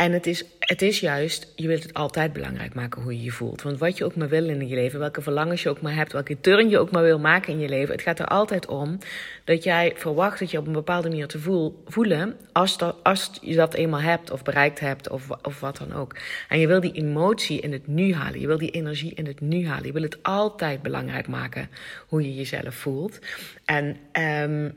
en 0.00 0.12
het 0.12 0.26
is, 0.26 0.44
het 0.58 0.82
is 0.82 1.00
juist, 1.00 1.52
je 1.56 1.66
wilt 1.66 1.82
het 1.82 1.94
altijd 1.94 2.32
belangrijk 2.32 2.74
maken 2.74 3.02
hoe 3.02 3.16
je 3.16 3.22
je 3.22 3.30
voelt. 3.30 3.62
Want 3.62 3.78
wat 3.78 3.98
je 3.98 4.04
ook 4.04 4.16
maar 4.16 4.28
wil 4.28 4.48
in 4.48 4.68
je 4.68 4.74
leven, 4.74 4.98
welke 4.98 5.22
verlangens 5.22 5.62
je 5.62 5.68
ook 5.68 5.80
maar 5.80 5.94
hebt, 5.94 6.12
welke 6.12 6.40
turn 6.40 6.68
je 6.68 6.78
ook 6.78 6.90
maar 6.90 7.02
wil 7.02 7.18
maken 7.18 7.52
in 7.52 7.58
je 7.58 7.68
leven, 7.68 7.92
het 7.92 8.02
gaat 8.02 8.18
er 8.18 8.26
altijd 8.26 8.66
om 8.66 8.98
dat 9.44 9.64
jij 9.64 9.92
verwacht 9.96 10.38
dat 10.38 10.50
je 10.50 10.58
op 10.58 10.66
een 10.66 10.72
bepaalde 10.72 11.08
manier 11.08 11.26
te 11.26 11.38
voel, 11.38 11.82
voelen, 11.86 12.36
als, 12.52 12.78
dat, 12.78 12.96
als 13.02 13.30
je 13.40 13.54
dat 13.54 13.74
eenmaal 13.74 14.00
hebt 14.00 14.30
of 14.30 14.42
bereikt 14.42 14.80
hebt 14.80 15.08
of, 15.08 15.28
of 15.42 15.60
wat 15.60 15.76
dan 15.76 15.92
ook. 15.92 16.16
En 16.48 16.58
je 16.58 16.66
wil 16.66 16.80
die 16.80 16.92
emotie 16.92 17.60
in 17.60 17.72
het 17.72 17.86
nu 17.86 18.14
halen, 18.14 18.40
je 18.40 18.46
wil 18.46 18.58
die 18.58 18.70
energie 18.70 19.14
in 19.14 19.26
het 19.26 19.40
nu 19.40 19.66
halen. 19.66 19.86
Je 19.86 19.92
wil 19.92 20.02
het 20.02 20.22
altijd 20.22 20.82
belangrijk 20.82 21.28
maken 21.28 21.68
hoe 22.06 22.22
je 22.22 22.34
jezelf 22.34 22.74
voelt. 22.74 23.18
En 23.64 23.96
um, 24.12 24.74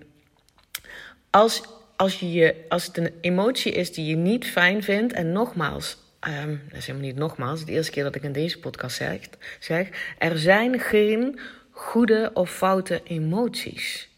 als 1.30 1.62
als, 2.04 2.20
je, 2.20 2.56
als 2.70 2.86
het 2.86 2.98
een 2.98 3.14
emotie 3.22 3.72
is 3.72 3.94
die 3.94 4.06
je 4.06 4.16
niet 4.16 4.46
fijn 4.46 4.84
vindt, 4.84 5.14
en 5.14 5.32
nogmaals, 5.32 5.98
um, 6.28 6.62
dat 6.68 6.78
is 6.78 6.88
helemaal 6.88 7.08
niet 7.08 7.18
nogmaals, 7.18 7.66
de 7.66 7.72
eerste 7.72 7.92
keer 7.92 8.04
dat 8.04 8.16
ik 8.16 8.24
in 8.24 8.32
deze 8.32 8.60
podcast 8.60 8.96
zeg, 8.96 9.20
zeg 9.60 10.16
er 10.18 10.38
zijn 10.38 10.80
geen 10.80 11.40
goede 11.72 12.32
of 12.34 12.52
foute 12.52 13.02
emoties. 13.04 14.10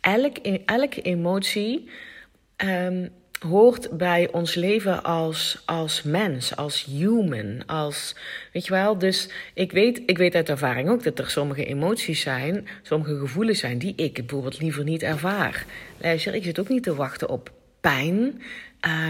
Elk, 0.00 0.36
elke 0.66 1.02
emotie 1.02 1.90
um, 2.56 3.10
hoort 3.42 3.90
bij 3.90 4.28
ons 4.32 4.54
leven 4.54 5.02
als, 5.02 5.62
als 5.64 6.02
mens, 6.02 6.56
als 6.56 6.84
human, 6.84 7.66
als, 7.66 8.14
weet 8.52 8.64
je 8.64 8.70
wel, 8.70 8.98
dus 8.98 9.28
ik 9.54 9.72
weet, 9.72 10.02
ik 10.06 10.18
weet 10.18 10.34
uit 10.34 10.48
ervaring 10.48 10.88
ook 10.88 11.02
dat 11.02 11.18
er 11.18 11.30
sommige 11.30 11.64
emoties 11.64 12.20
zijn, 12.20 12.68
sommige 12.82 13.18
gevoelens 13.18 13.58
zijn 13.58 13.78
die 13.78 13.92
ik 13.96 14.14
bijvoorbeeld 14.14 14.60
liever 14.60 14.84
niet 14.84 15.02
ervaar. 15.02 15.64
Luister, 16.00 16.34
ik 16.34 16.44
zit 16.44 16.58
ook 16.58 16.68
niet 16.68 16.82
te 16.82 16.94
wachten 16.94 17.28
op 17.28 17.50
pijn. 17.80 18.42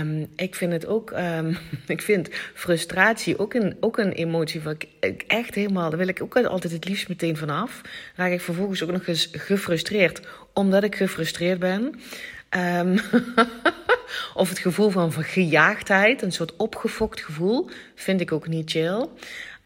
Um, 0.00 0.26
ik 0.36 0.54
vind 0.54 0.72
het 0.72 0.86
ook, 0.86 1.10
um, 1.10 1.56
ik 1.86 2.02
vind 2.02 2.28
frustratie 2.54 3.38
ook 3.38 3.54
een, 3.54 3.76
ook 3.80 3.98
een 3.98 4.12
emotie 4.12 4.60
waar 4.60 4.76
ik 5.00 5.24
echt 5.26 5.54
helemaal, 5.54 5.88
daar 5.88 5.98
wil 5.98 6.08
ik 6.08 6.22
ook 6.22 6.36
altijd 6.36 6.72
het 6.72 6.88
liefst 6.88 7.08
meteen 7.08 7.36
vanaf. 7.36 7.80
Raak 8.14 8.32
ik 8.32 8.40
vervolgens 8.40 8.82
ook 8.82 8.92
nog 8.92 9.06
eens 9.06 9.28
gefrustreerd, 9.32 10.20
omdat 10.52 10.82
ik 10.84 10.94
gefrustreerd 10.94 11.58
ben. 11.58 11.94
Um, 12.50 12.98
of 14.34 14.48
het 14.48 14.58
gevoel 14.58 14.90
van 14.90 15.12
gejaagdheid, 15.12 16.22
een 16.22 16.32
soort 16.32 16.56
opgefokt 16.56 17.20
gevoel, 17.20 17.68
vind 17.94 18.20
ik 18.20 18.32
ook 18.32 18.48
niet 18.48 18.70
chill. 18.70 19.08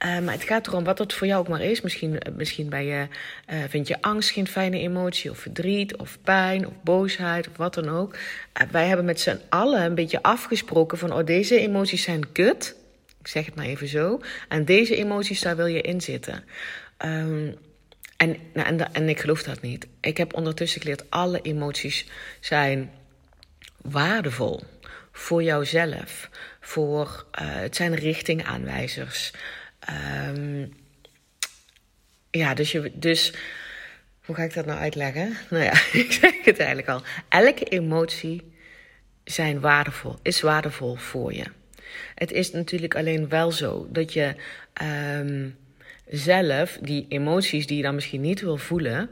Uh, 0.04 0.18
maar 0.18 0.34
het 0.34 0.42
gaat 0.42 0.66
erom 0.66 0.84
wat 0.84 0.96
dat 0.96 1.12
voor 1.12 1.26
jou 1.26 1.40
ook 1.40 1.48
maar 1.48 1.62
is. 1.62 1.80
Misschien, 1.80 2.20
eh, 2.20 2.32
misschien 2.32 2.68
bij 2.68 2.84
je, 2.84 3.06
uh, 3.52 3.58
vind 3.68 3.88
je 3.88 4.02
angst 4.02 4.30
geen 4.30 4.46
fijne 4.46 4.78
emotie, 4.78 5.30
of 5.30 5.38
verdriet, 5.38 5.96
of 5.96 6.18
pijn, 6.22 6.66
of 6.66 6.72
boosheid, 6.82 7.48
of 7.48 7.56
wat 7.56 7.74
dan 7.74 7.88
ook. 7.88 8.14
Uh, 8.14 8.68
wij 8.70 8.86
hebben 8.86 9.04
met 9.04 9.20
z'n 9.20 9.40
allen 9.48 9.82
een 9.82 9.94
beetje 9.94 10.22
afgesproken 10.22 10.98
van, 10.98 11.12
oh, 11.12 11.26
deze 11.26 11.58
emoties 11.58 12.02
zijn 12.02 12.32
kut. 12.32 12.76
Ik 13.20 13.28
zeg 13.28 13.46
het 13.46 13.54
maar 13.54 13.64
even 13.64 13.88
zo. 13.88 14.20
En 14.48 14.64
deze 14.64 14.96
emoties, 14.96 15.40
daar 15.40 15.56
wil 15.56 15.66
je 15.66 15.80
in 15.80 16.00
zitten. 16.00 16.44
Um, 17.04 17.54
en, 18.20 18.36
nou, 18.52 18.66
en, 18.68 18.92
en 18.92 19.08
ik 19.08 19.20
geloof 19.20 19.42
dat 19.42 19.60
niet. 19.60 19.86
Ik 20.00 20.16
heb 20.16 20.34
ondertussen 20.34 20.80
geleerd, 20.80 21.10
alle 21.10 21.40
emoties 21.40 22.06
zijn 22.40 22.90
waardevol 23.82 24.62
voor 25.12 25.42
jouzelf. 25.42 26.30
Voor, 26.60 27.26
uh, 27.40 27.54
het 27.54 27.76
zijn 27.76 27.94
richtingaanwijzers. 27.94 29.32
Um, 30.28 30.72
ja, 32.30 32.54
dus, 32.54 32.72
je, 32.72 32.92
dus 32.94 33.32
hoe 34.24 34.34
ga 34.34 34.42
ik 34.42 34.54
dat 34.54 34.66
nou 34.66 34.78
uitleggen? 34.78 35.36
Nou 35.50 35.64
ja, 35.64 35.72
ik 36.04 36.12
zeg 36.12 36.44
het 36.44 36.58
eigenlijk 36.58 36.88
al. 36.88 37.02
Elke 37.28 37.64
emotie 37.64 38.52
zijn 39.24 39.60
waardevol, 39.60 40.18
is 40.22 40.40
waardevol 40.40 40.94
voor 40.94 41.32
je. 41.32 41.44
Het 42.14 42.32
is 42.32 42.50
natuurlijk 42.50 42.96
alleen 42.96 43.28
wel 43.28 43.52
zo 43.52 43.88
dat 43.90 44.12
je 44.12 44.34
um, 44.82 45.56
zelf 46.10 46.78
die 46.82 47.06
emoties 47.08 47.66
die 47.66 47.76
je 47.76 47.82
dan 47.82 47.94
misschien 47.94 48.20
niet 48.20 48.40
wil 48.40 48.56
voelen, 48.56 49.10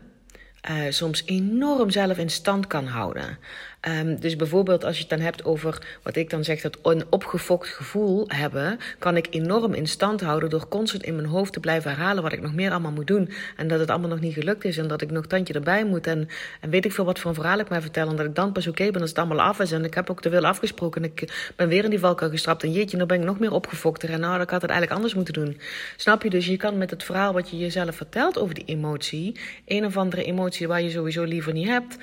uh, 0.71 0.76
soms 0.88 1.23
enorm 1.26 1.90
zelf 1.90 2.19
in 2.19 2.31
stand 2.31 2.67
kan 2.67 2.87
houden. 2.87 3.38
Ehm, 3.81 4.17
dus 4.21 4.37
bijvoorbeeld 4.37 4.85
als 4.85 4.95
je 4.95 5.01
het 5.01 5.11
dan 5.11 5.21
hebt 5.21 5.45
over 5.45 5.99
wat 6.03 6.17
ik 6.17 6.31
dan 6.31 6.45
zeg, 6.45 6.61
dat 6.61 6.79
een 6.83 7.05
opgefokt 7.11 7.69
gevoel 7.69 8.25
hebben, 8.27 8.79
kan 8.99 9.17
ik 9.17 9.27
enorm 9.31 9.75
in 9.75 9.87
stand 9.87 10.21
houden 10.21 10.51
door 10.51 10.69
constant 10.69 11.03
in 11.03 11.17
mijn 11.17 11.27
hoofd 11.27 11.53
te 11.53 11.61
blijven 11.61 11.91
herhalen 11.91 12.23
wat 12.23 12.33
ik 12.33 12.41
nog 12.41 12.55
meer 12.55 12.71
allemaal 12.71 12.93
moet 12.93 13.07
doen. 13.07 13.31
En 13.57 13.69
dat 13.69 13.81
het 13.81 13.91
allemaal 13.91 14.09
nog 14.09 14.21
niet 14.21 14.35
gelukt 14.35 14.65
is 14.65 14.79
en 14.79 14.89
dat 14.89 15.01
ik 15.01 15.11
nog 15.11 15.27
tandje 15.27 15.55
erbij 15.55 15.85
moet. 15.85 16.07
En, 16.07 16.29
en 16.61 16.71
weet 16.71 16.85
ik 16.85 16.93
veel 16.93 17.05
wat 17.05 17.19
voor 17.19 17.31
een 17.31 17.37
verhaal 17.37 17.59
ik 17.59 17.69
mij 17.69 17.81
vertel. 17.81 18.09
En 18.09 18.17
dat 18.17 18.27
ik 18.27 18.35
dan 18.35 18.53
pas 18.53 18.67
oké 18.67 18.91
ben 18.91 19.01
als 19.01 19.11
het 19.11 19.19
allemaal 19.19 19.41
af 19.41 19.61
is. 19.61 19.73
En 19.73 19.85
ik 19.85 19.95
heb 19.95 20.11
ook 20.11 20.23
te 20.23 20.31
veel 20.31 20.47
afgesproken. 20.47 21.03
En 21.03 21.11
ik 21.15 21.53
ben 21.57 21.69
weer 21.69 21.85
in 21.85 21.91
die 21.91 21.99
valkuil 21.99 22.31
gestrapt. 22.31 22.63
En 22.63 22.73
jeetje, 22.73 22.97
nou 22.97 23.09
ben 23.09 23.21
ik 23.21 23.27
nog 23.27 23.39
meer 23.39 23.53
opgefokter. 23.53 24.11
En 24.11 24.21
nou, 24.21 24.41
ik 24.41 24.51
had 24.51 24.63
het 24.63 24.71
eigenlijk 24.71 24.93
anders 24.93 25.15
moeten 25.15 25.35
doen. 25.35 25.61
Snap 25.97 26.23
je? 26.23 26.31
Dus 26.31 26.47
je 26.47 26.57
kan 26.57 26.79
met 26.79 26.91
het 26.91 27.05
verhaal 27.05 27.33
wat 27.33 27.51
je 27.51 27.59
jezelf 27.59 27.97
vertelt 27.97 28.39
over 28.39 28.55
die 28.55 28.65
emotie, 28.65 29.41
een 29.67 29.85
of 29.85 29.97
andere 29.97 30.25
emotie 30.25 30.69
waar 30.69 30.83
je 30.83 30.91
sowieso 30.91 31.25
liever 31.25 31.53
niet 31.53 31.69
hebt. 31.69 31.97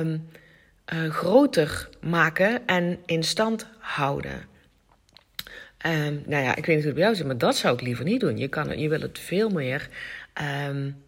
Um, 0.00 0.26
uh, 0.92 1.10
groter 1.10 1.88
maken 2.00 2.66
en 2.66 2.98
in 3.06 3.22
stand 3.22 3.66
houden. 3.78 4.52
Um, 5.86 6.22
nou 6.26 6.42
ja, 6.42 6.56
ik 6.56 6.66
weet 6.66 6.76
niet 6.76 6.84
hoe 6.84 6.84
het 6.84 6.94
bij 6.94 7.02
jou 7.02 7.14
zit, 7.14 7.26
maar 7.26 7.38
dat 7.38 7.56
zou 7.56 7.74
ik 7.74 7.80
liever 7.80 8.04
niet 8.04 8.20
doen. 8.20 8.38
Je, 8.38 8.48
kan, 8.48 8.78
je 8.78 8.88
wil 8.88 9.00
het 9.00 9.18
veel 9.18 9.48
meer 9.48 9.88
um, 10.68 11.02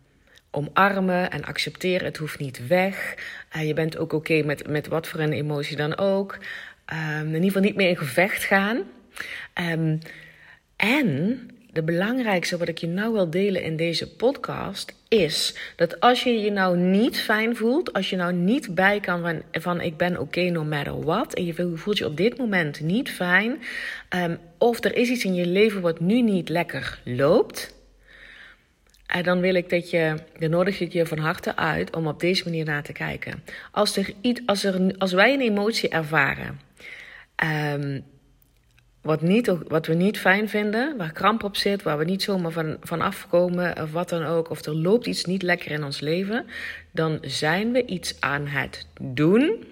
omarmen 0.51 1.31
en 1.31 1.45
accepteren. 1.45 2.07
Het 2.07 2.17
hoeft 2.17 2.39
niet 2.39 2.67
weg. 2.67 3.15
Uh, 3.57 3.67
je 3.67 3.75
bent 3.75 3.97
ook 3.97 4.13
oké 4.13 4.43
met, 4.43 4.69
met 4.69 4.87
wat 4.87 5.07
voor 5.07 5.21
een 5.21 5.33
emotie 5.33 5.77
dan 5.77 5.97
ook. 5.99 6.39
Um, 6.93 7.27
in 7.27 7.35
ieder 7.35 7.43
geval 7.43 7.63
niet 7.63 7.77
meer 7.77 7.89
in 7.89 7.97
gevecht 7.97 8.45
gaan. 8.45 8.83
en 10.77 11.51
de 11.77 11.83
belangrijkste 11.83 12.57
wat 12.57 12.69
ik 12.69 12.79
je 12.79 12.87
nou 12.87 13.13
wil 13.13 13.31
delen 13.31 13.63
in 13.63 13.77
deze 13.77 14.15
podcast 14.15 14.95
is 15.09 15.55
dat 15.77 16.01
als 16.01 16.23
je 16.23 16.31
je 16.31 16.51
nou 16.51 16.77
niet 16.77 17.21
fijn 17.21 17.57
voelt, 17.57 17.93
als 17.93 18.11
je 18.11 18.17
nou 18.17 18.33
niet 18.33 18.75
bij 18.75 19.01
kan 19.01 19.21
van, 19.21 19.43
van 19.53 19.81
ik 19.81 19.97
ben 19.97 20.21
oké 20.21 20.41
no 20.41 20.65
matter 20.65 21.01
what, 21.05 21.35
en 21.35 21.45
je 21.45 21.73
voelt 21.75 21.99
je 21.99 22.07
op 22.07 22.17
dit 22.17 22.39
moment 22.39 22.81
niet 22.81 23.11
fijn, 23.11 23.63
um, 24.17 24.39
of 24.59 24.85
er 24.85 24.97
is 24.97 25.09
iets 25.09 25.25
in 25.25 25.35
je 25.35 25.47
leven 25.47 25.81
wat 25.81 26.01
nu 26.01 26.23
niet 26.23 26.49
lekker 26.49 27.01
loopt, 27.05 27.75
en 29.07 29.23
dan 29.23 29.41
wil 29.41 29.55
ik 29.55 29.71
dat 29.71 29.91
je, 29.91 30.15
dan 30.39 30.51
nodig 30.51 30.81
ik 30.81 30.93
je 30.93 31.07
van 31.07 31.19
harte 31.19 31.57
uit 31.57 31.97
om 31.97 32.07
op 32.07 32.21
deze 32.21 32.45
manier 32.45 32.65
naar 32.65 32.83
te 32.83 32.93
kijken. 32.93 33.43
Als, 33.73 33.97
er 33.97 34.13
iets, 34.21 34.41
als, 34.47 34.65
er, 34.65 34.95
als 34.99 35.13
wij 35.13 35.35
een 35.35 35.41
emotie 35.41 35.89
ervaren, 35.89 36.61
um, 37.75 38.05
wat, 39.07 39.23
niet, 39.23 39.53
wat 39.69 39.87
we 39.87 39.95
niet 39.95 40.19
fijn 40.19 40.49
vinden, 40.49 40.97
waar 40.97 41.13
kramp 41.13 41.43
op 41.43 41.57
zit, 41.57 41.83
waar 41.83 41.99
we 41.99 42.05
niet 42.05 42.23
zomaar 42.23 42.53
van, 42.53 42.77
van 42.83 43.01
afkomen 43.01 43.83
of 43.83 43.93
wat 43.93 44.09
dan 44.09 44.25
ook, 44.25 44.51
of 44.51 44.65
er 44.65 44.75
loopt 44.75 45.07
iets 45.07 45.25
niet 45.25 45.43
lekker 45.43 45.71
in 45.71 45.85
ons 45.85 46.01
leven, 46.01 46.47
dan 46.91 47.19
zijn 47.23 47.73
we 47.73 47.85
iets 47.85 48.21
aan 48.21 48.47
het 48.47 48.87
doen 49.01 49.65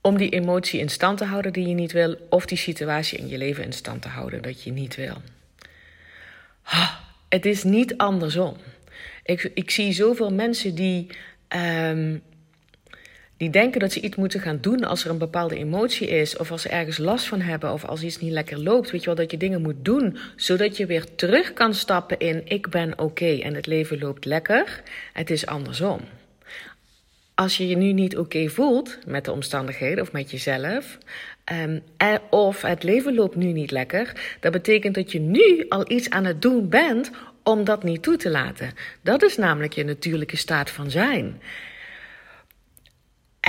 om 0.00 0.16
die 0.16 0.30
emotie 0.30 0.80
in 0.80 0.88
stand 0.88 1.18
te 1.18 1.24
houden 1.24 1.52
die 1.52 1.68
je 1.68 1.74
niet 1.74 1.92
wil, 1.92 2.16
of 2.28 2.46
die 2.46 2.58
situatie 2.58 3.18
in 3.18 3.28
je 3.28 3.38
leven 3.38 3.64
in 3.64 3.72
stand 3.72 4.02
te 4.02 4.08
houden 4.08 4.42
dat 4.42 4.62
je 4.62 4.72
niet 4.72 4.96
wil. 4.96 5.16
Het 7.28 7.46
is 7.46 7.62
niet 7.62 7.96
andersom. 7.96 8.56
Ik, 9.24 9.50
ik 9.54 9.70
zie 9.70 9.92
zoveel 9.92 10.32
mensen 10.32 10.74
die 10.74 11.06
um, 11.56 12.22
die 13.40 13.50
denken 13.50 13.80
dat 13.80 13.92
ze 13.92 14.00
iets 14.00 14.16
moeten 14.16 14.40
gaan 14.40 14.58
doen 14.60 14.84
als 14.84 15.04
er 15.04 15.10
een 15.10 15.18
bepaalde 15.18 15.56
emotie 15.56 16.08
is, 16.08 16.36
of 16.36 16.50
als 16.50 16.62
ze 16.62 16.68
ergens 16.68 16.98
last 16.98 17.26
van 17.26 17.40
hebben, 17.40 17.72
of 17.72 17.84
als 17.84 18.02
iets 18.02 18.20
niet 18.20 18.32
lekker 18.32 18.62
loopt. 18.62 18.90
Weet 18.90 19.00
je 19.00 19.06
wel, 19.06 19.14
dat 19.14 19.30
je 19.30 19.36
dingen 19.36 19.62
moet 19.62 19.84
doen, 19.84 20.18
zodat 20.36 20.76
je 20.76 20.86
weer 20.86 21.14
terug 21.14 21.52
kan 21.52 21.74
stappen 21.74 22.18
in: 22.18 22.42
ik 22.44 22.68
ben 22.68 22.98
oké 22.98 23.38
en 23.38 23.54
het 23.54 23.66
leven 23.66 23.98
loopt 23.98 24.24
lekker. 24.24 24.82
Het 25.12 25.30
is 25.30 25.46
andersom. 25.46 26.00
Als 27.34 27.56
je 27.56 27.68
je 27.68 27.76
nu 27.76 27.92
niet 27.92 28.16
oké 28.16 28.48
voelt 28.48 28.98
met 29.06 29.24
de 29.24 29.32
omstandigheden 29.32 30.02
of 30.02 30.12
met 30.12 30.30
jezelf, 30.30 30.98
um, 31.52 31.82
of 32.30 32.62
het 32.62 32.82
leven 32.82 33.14
loopt 33.14 33.36
nu 33.36 33.52
niet 33.52 33.70
lekker, 33.70 34.36
dat 34.40 34.52
betekent 34.52 34.94
dat 34.94 35.12
je 35.12 35.20
nu 35.20 35.66
al 35.68 35.90
iets 35.90 36.10
aan 36.10 36.24
het 36.24 36.42
doen 36.42 36.68
bent 36.68 37.10
om 37.42 37.64
dat 37.64 37.82
niet 37.82 38.02
toe 38.02 38.16
te 38.16 38.30
laten. 38.30 38.72
Dat 39.02 39.22
is 39.22 39.36
namelijk 39.36 39.72
je 39.72 39.84
natuurlijke 39.84 40.36
staat 40.36 40.70
van 40.70 40.90
zijn. 40.90 41.40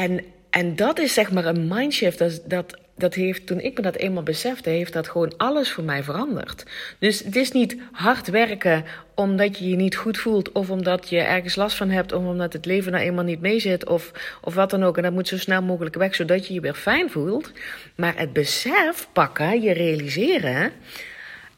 En, 0.01 0.23
en 0.49 0.75
dat 0.75 0.99
is 0.99 1.13
zeg 1.13 1.31
maar 1.31 1.45
een 1.45 1.67
mindshift. 1.67 2.17
Dat, 2.17 2.41
dat, 2.45 2.77
dat 2.97 3.13
heeft, 3.13 3.45
toen 3.45 3.59
ik 3.59 3.77
me 3.77 3.81
dat 3.81 3.95
eenmaal 3.95 4.23
besefte, 4.23 4.69
heeft 4.69 4.93
dat 4.93 5.09
gewoon 5.09 5.33
alles 5.37 5.71
voor 5.71 5.83
mij 5.83 6.03
veranderd. 6.03 6.63
Dus 6.99 7.19
het 7.19 7.35
is 7.35 7.51
niet 7.51 7.77
hard 7.91 8.27
werken 8.27 8.83
omdat 9.15 9.57
je 9.57 9.69
je 9.69 9.75
niet 9.75 9.95
goed 9.95 10.17
voelt, 10.17 10.51
of 10.51 10.69
omdat 10.69 11.09
je 11.09 11.19
ergens 11.19 11.55
last 11.55 11.77
van 11.77 11.89
hebt, 11.89 12.11
of 12.11 12.23
omdat 12.23 12.53
het 12.53 12.65
leven 12.65 12.91
nou 12.91 13.03
eenmaal 13.03 13.23
niet 13.23 13.41
meezit, 13.41 13.87
of, 13.89 14.11
of 14.41 14.53
wat 14.53 14.69
dan 14.69 14.83
ook. 14.83 14.97
En 14.97 15.03
dat 15.03 15.13
moet 15.13 15.27
zo 15.27 15.37
snel 15.37 15.61
mogelijk 15.61 15.95
weg, 15.95 16.15
zodat 16.15 16.47
je 16.47 16.53
je 16.53 16.61
weer 16.61 16.73
fijn 16.73 17.09
voelt. 17.09 17.51
Maar 17.95 18.13
het 18.17 18.33
besef 18.33 19.07
pakken, 19.13 19.61
je 19.61 19.71
realiseren 19.71 20.71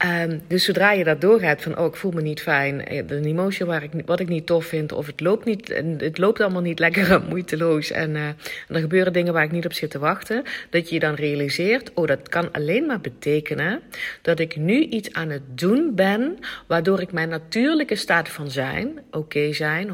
Um, 0.05 0.41
dus 0.47 0.63
zodra 0.63 0.91
je 0.91 1.03
dat 1.03 1.21
doorgaat 1.21 1.61
van, 1.61 1.77
oh, 1.77 1.85
ik 1.85 1.95
voel 1.95 2.11
me 2.11 2.21
niet 2.21 2.41
fijn, 2.41 2.85
eh, 2.85 2.97
een 3.07 3.25
emotie 3.25 3.65
waar 3.65 3.83
ik, 3.83 3.91
wat 4.05 4.19
ik 4.19 4.27
niet 4.27 4.45
tof 4.45 4.65
vind, 4.65 4.91
of 4.91 5.05
het 5.05 5.21
loopt, 5.21 5.45
niet, 5.45 5.67
het 5.97 6.17
loopt 6.17 6.41
allemaal 6.41 6.61
niet 6.61 6.79
lekker 6.79 7.21
moeiteloos 7.29 7.91
en, 7.91 8.09
uh, 8.09 8.27
en 8.27 8.37
er 8.67 8.79
gebeuren 8.79 9.13
dingen 9.13 9.33
waar 9.33 9.43
ik 9.43 9.51
niet 9.51 9.65
op 9.65 9.73
zit 9.73 9.89
te 9.89 9.99
wachten, 9.99 10.43
dat 10.69 10.87
je 10.89 10.93
je 10.93 10.99
dan 10.99 11.13
realiseert, 11.13 11.93
oh, 11.93 12.07
dat 12.07 12.29
kan 12.29 12.51
alleen 12.51 12.85
maar 12.85 13.01
betekenen 13.01 13.81
dat 14.21 14.39
ik 14.39 14.55
nu 14.55 14.79
iets 14.79 15.13
aan 15.13 15.29
het 15.29 15.57
doen 15.57 15.95
ben, 15.95 16.37
waardoor 16.67 17.01
ik 17.01 17.11
mijn 17.11 17.29
natuurlijke 17.29 17.95
staat 17.95 18.29
van 18.29 18.51
zijn, 18.51 18.99
oké 19.11 19.53
zijn, 19.53 19.89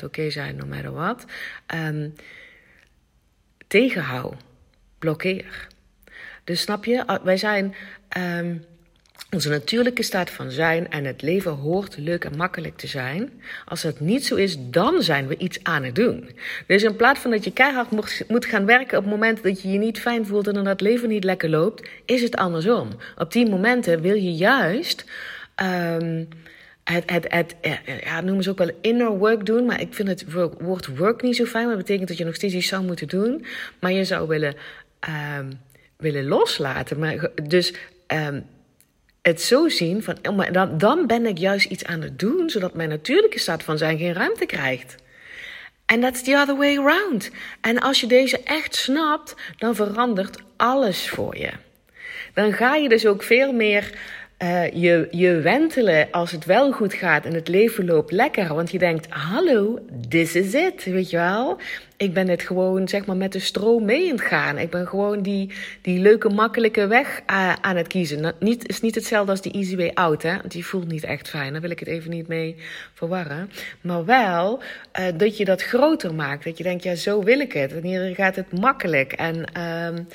100% 0.00 0.04
oké 0.04 0.30
zijn, 0.30 0.56
no 0.56 0.66
matter 0.66 0.92
what, 0.92 1.24
um, 1.74 2.14
tegenhoud, 3.66 4.34
blokkeer. 4.98 5.66
Dus 6.44 6.60
snap 6.60 6.84
je, 6.84 7.20
wij 7.22 7.36
zijn. 7.36 7.74
Um, 8.38 8.64
onze 9.34 9.48
natuurlijke 9.48 10.02
staat 10.02 10.30
van 10.30 10.50
zijn 10.50 10.90
en 10.90 11.04
het 11.04 11.22
leven 11.22 11.52
hoort 11.52 11.96
leuk 11.98 12.24
en 12.24 12.36
makkelijk 12.36 12.76
te 12.76 12.86
zijn. 12.86 13.30
Als 13.64 13.82
dat 13.82 14.00
niet 14.00 14.26
zo 14.26 14.34
is, 14.34 14.56
dan 14.60 15.02
zijn 15.02 15.26
we 15.26 15.36
iets 15.36 15.58
aan 15.62 15.84
het 15.84 15.94
doen. 15.94 16.30
Dus 16.66 16.82
in 16.82 16.96
plaats 16.96 17.20
van 17.20 17.30
dat 17.30 17.44
je 17.44 17.52
keihard 17.52 17.90
moet 18.28 18.46
gaan 18.46 18.66
werken 18.66 18.98
op 18.98 19.04
het 19.04 19.12
moment 19.12 19.42
dat 19.42 19.62
je 19.62 19.68
je 19.68 19.78
niet 19.78 20.00
fijn 20.00 20.26
voelt 20.26 20.46
en 20.46 20.54
dat 20.54 20.66
het 20.66 20.80
leven 20.80 21.08
niet 21.08 21.24
lekker 21.24 21.48
loopt, 21.48 21.88
is 22.04 22.22
het 22.22 22.36
andersom. 22.36 22.88
Op 23.16 23.32
die 23.32 23.50
momenten 23.50 24.00
wil 24.00 24.14
je 24.14 24.32
juist. 24.32 25.04
Um, 25.62 26.28
het, 26.84 27.10
het, 27.10 27.26
het, 27.28 27.54
ja, 28.04 28.20
noemen 28.20 28.42
ze 28.42 28.50
ook 28.50 28.58
wel 28.58 28.70
inner 28.80 29.18
work 29.18 29.46
doen. 29.46 29.64
Maar 29.64 29.80
ik 29.80 29.94
vind 29.94 30.08
het 30.08 30.32
woord 30.60 30.96
work 30.96 31.22
niet 31.22 31.36
zo 31.36 31.44
fijn. 31.44 31.66
Maar 31.66 31.76
dat 31.76 31.84
betekent 31.84 32.08
dat 32.08 32.18
je 32.18 32.24
nog 32.24 32.34
steeds 32.34 32.54
iets 32.54 32.68
zou 32.68 32.84
moeten 32.84 33.08
doen. 33.08 33.44
Maar 33.78 33.92
je 33.92 34.04
zou 34.04 34.28
willen, 34.28 34.54
um, 35.38 35.60
willen 35.96 36.26
loslaten. 36.26 36.98
Maar, 36.98 37.30
dus 37.42 37.74
um, 38.06 38.44
het 39.22 39.40
zo 39.40 39.68
zien 39.68 40.02
van, 40.02 40.16
oh, 40.28 40.52
dan, 40.52 40.78
dan 40.78 41.06
ben 41.06 41.26
ik 41.26 41.38
juist 41.38 41.70
iets 41.70 41.84
aan 41.84 42.00
het 42.00 42.18
doen, 42.18 42.50
zodat 42.50 42.74
mijn 42.74 42.88
natuurlijke 42.88 43.38
staat 43.38 43.62
van 43.62 43.78
zijn 43.78 43.98
geen 43.98 44.12
ruimte 44.12 44.46
krijgt. 44.46 44.94
En 45.86 46.00
that's 46.00 46.22
the 46.22 46.36
other 46.36 46.56
way 46.56 46.78
around. 46.78 47.30
En 47.60 47.78
als 47.78 48.00
je 48.00 48.06
deze 48.06 48.42
echt 48.42 48.74
snapt, 48.74 49.34
dan 49.58 49.74
verandert 49.74 50.38
alles 50.56 51.08
voor 51.08 51.36
je. 51.36 51.50
Dan 52.34 52.52
ga 52.52 52.74
je 52.74 52.88
dus 52.88 53.06
ook 53.06 53.22
veel 53.22 53.52
meer 53.52 53.92
uh, 54.42 54.70
je, 54.70 55.08
je 55.10 55.40
wentelen 55.40 56.08
als 56.10 56.30
het 56.30 56.44
wel 56.44 56.72
goed 56.72 56.94
gaat 56.94 57.24
en 57.24 57.34
het 57.34 57.48
leven 57.48 57.84
loopt 57.84 58.12
lekker. 58.12 58.54
Want 58.54 58.70
je 58.70 58.78
denkt, 58.78 59.06
hallo, 59.08 59.78
this 60.08 60.34
is 60.34 60.54
it, 60.54 60.84
weet 60.84 61.10
je 61.10 61.16
wel. 61.16 61.58
Ik 62.02 62.14
ben 62.14 62.28
het 62.28 62.42
gewoon, 62.42 62.88
zeg 62.88 63.06
maar, 63.06 63.16
met 63.16 63.32
de 63.32 63.38
stroom 63.38 63.84
mee 63.84 64.10
aan 64.10 64.16
het 64.16 64.26
gaan. 64.26 64.58
Ik 64.58 64.70
ben 64.70 64.86
gewoon 64.86 65.22
die, 65.22 65.52
die 65.82 65.98
leuke, 65.98 66.28
makkelijke 66.28 66.86
weg 66.86 67.20
uh, 67.30 67.52
aan 67.60 67.76
het 67.76 67.86
kiezen. 67.86 68.34
Niet, 68.38 68.68
is 68.68 68.80
niet 68.80 68.94
hetzelfde 68.94 69.30
als 69.30 69.40
die 69.40 69.52
easy 69.52 69.76
way 69.76 69.90
out, 69.94 70.22
hè. 70.22 70.36
Die 70.48 70.66
voelt 70.66 70.88
niet 70.88 71.04
echt 71.04 71.28
fijn, 71.28 71.52
daar 71.52 71.60
wil 71.60 71.70
ik 71.70 71.78
het 71.78 71.88
even 71.88 72.10
niet 72.10 72.28
mee 72.28 72.56
verwarren. 72.94 73.50
Maar 73.80 74.04
wel 74.04 74.62
uh, 75.00 75.06
dat 75.16 75.36
je 75.36 75.44
dat 75.44 75.62
groter 75.62 76.14
maakt. 76.14 76.44
Dat 76.44 76.58
je 76.58 76.64
denkt, 76.64 76.82
ja, 76.82 76.94
zo 76.94 77.22
wil 77.22 77.40
ik 77.40 77.52
het. 77.52 77.72
Wanneer 77.72 78.14
gaat 78.14 78.36
het 78.36 78.60
makkelijk. 78.60 79.12
En... 79.12 79.60
Um, 79.86 80.06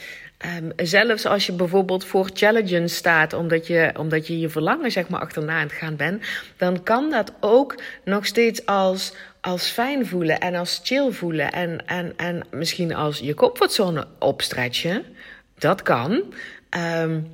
Um, 0.58 0.72
zelfs 0.88 1.25
als 1.25 1.46
je 1.46 1.51
bijvoorbeeld 1.51 2.06
voor 2.06 2.29
challenges 2.34 2.96
staat, 2.96 3.34
omdat 3.34 3.67
je, 3.67 3.91
omdat 3.98 4.27
je 4.27 4.39
je 4.39 4.50
verlangen 4.50 4.91
zeg 4.91 5.10
maar 5.10 5.20
achterna 5.20 5.53
aan 5.53 5.67
het 5.67 5.72
gaan 5.72 5.96
bent, 5.96 6.24
dan 6.58 6.84
kan 6.84 7.10
dat 7.10 7.34
ook 7.39 7.75
nog 8.03 8.25
steeds 8.25 8.65
als, 8.65 9.13
als 9.48 9.68
fijn 9.68 10.06
voelen 10.06 10.39
en 10.39 10.56
als 10.56 10.80
chill 10.84 11.12
voelen 11.12 11.51
en, 11.51 11.86
en, 11.86 12.13
en 12.18 12.44
misschien 12.51 12.96
als 12.96 13.20
je 13.20 13.34
comfortzone 13.34 14.08
opstretchen. 14.20 15.04
Dat 15.58 15.82
kan. 15.82 16.12
Um, 16.12 17.27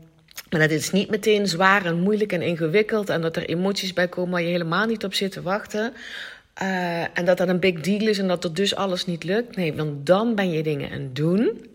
maar 0.50 0.60
dat 0.60 0.72
is 0.72 0.92
niet 0.92 1.10
meteen 1.10 1.48
zwaar 1.48 1.86
en 1.86 2.00
moeilijk 2.00 2.32
en 2.32 2.42
ingewikkeld 2.42 3.10
en 3.10 3.22
dat 3.22 3.36
er 3.36 3.46
emoties 3.46 3.94
bij 3.94 4.08
komen 4.08 4.32
waar 4.32 4.42
je 4.42 4.48
helemaal 4.48 4.86
niet 4.86 5.04
op 5.04 5.14
zit 5.14 5.32
te 5.32 5.42
wachten. 5.42 5.94
Uh, 6.62 7.02
en 7.02 7.26
dat 7.26 7.38
dat 7.38 7.48
een 7.48 7.60
big 7.60 7.80
deal 7.80 8.08
is 8.08 8.18
en 8.18 8.28
dat 8.28 8.44
er 8.44 8.54
dus 8.54 8.76
alles 8.76 9.06
niet 9.06 9.24
lukt. 9.24 9.56
Nee, 9.56 9.74
want 9.74 10.06
dan 10.06 10.36
ben 10.36 10.52
je 10.52 10.64
dingen 10.64 10.92
aan 10.92 11.10
doen 11.14 11.72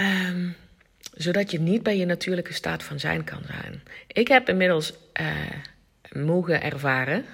Um, 0.00 0.56
zodat 1.14 1.50
je 1.50 1.60
niet 1.60 1.82
bij 1.82 1.96
je 1.96 2.06
natuurlijke 2.06 2.52
staat 2.52 2.82
van 2.82 3.00
zijn 3.00 3.24
kan 3.24 3.42
zijn. 3.46 3.82
Ik 4.06 4.28
heb 4.28 4.48
inmiddels 4.48 4.92
uh, 5.20 5.26
mogen 6.14 6.62
ervaren. 6.62 7.24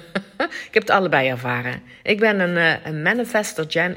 ik 0.68 0.70
heb 0.70 0.82
het 0.82 0.90
allebei 0.90 1.28
ervaren. 1.28 1.82
Ik 2.02 2.18
ben 2.18 2.40
een, 2.40 2.56
uh, 2.56 2.86
een 2.86 3.02
manifester, 3.02 3.64
gen, 3.68 3.96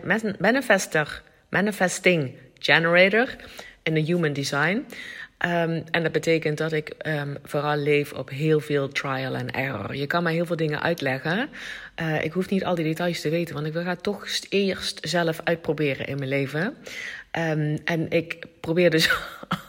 manifesting 1.49 2.33
generator 2.59 3.35
in 3.83 3.93
de 3.93 3.99
human 3.99 4.33
design. 4.33 4.85
Um, 5.45 5.83
en 5.91 6.03
dat 6.03 6.11
betekent 6.11 6.57
dat 6.57 6.71
ik 6.71 6.93
um, 7.05 7.37
vooral 7.43 7.75
leef 7.75 8.13
op 8.13 8.29
heel 8.29 8.59
veel 8.59 8.87
trial 8.87 9.35
and 9.35 9.51
error. 9.51 9.95
Je 9.95 10.07
kan 10.07 10.23
mij 10.23 10.33
heel 10.33 10.45
veel 10.45 10.55
dingen 10.55 10.81
uitleggen. 10.81 11.49
Uh, 12.01 12.23
ik 12.23 12.31
hoef 12.31 12.49
niet 12.49 12.65
al 12.65 12.75
die 12.75 12.85
details 12.85 13.21
te 13.21 13.29
weten, 13.29 13.53
want 13.53 13.67
ik 13.67 13.73
wil 13.73 13.85
het 13.85 14.03
toch 14.03 14.27
eerst 14.49 14.99
zelf 15.01 15.41
uitproberen 15.43 16.05
in 16.05 16.17
mijn 16.17 16.29
leven. 16.29 16.61
Um, 17.37 17.77
en 17.85 18.09
ik 18.09 18.45
probeer 18.59 18.89
dus 18.89 19.09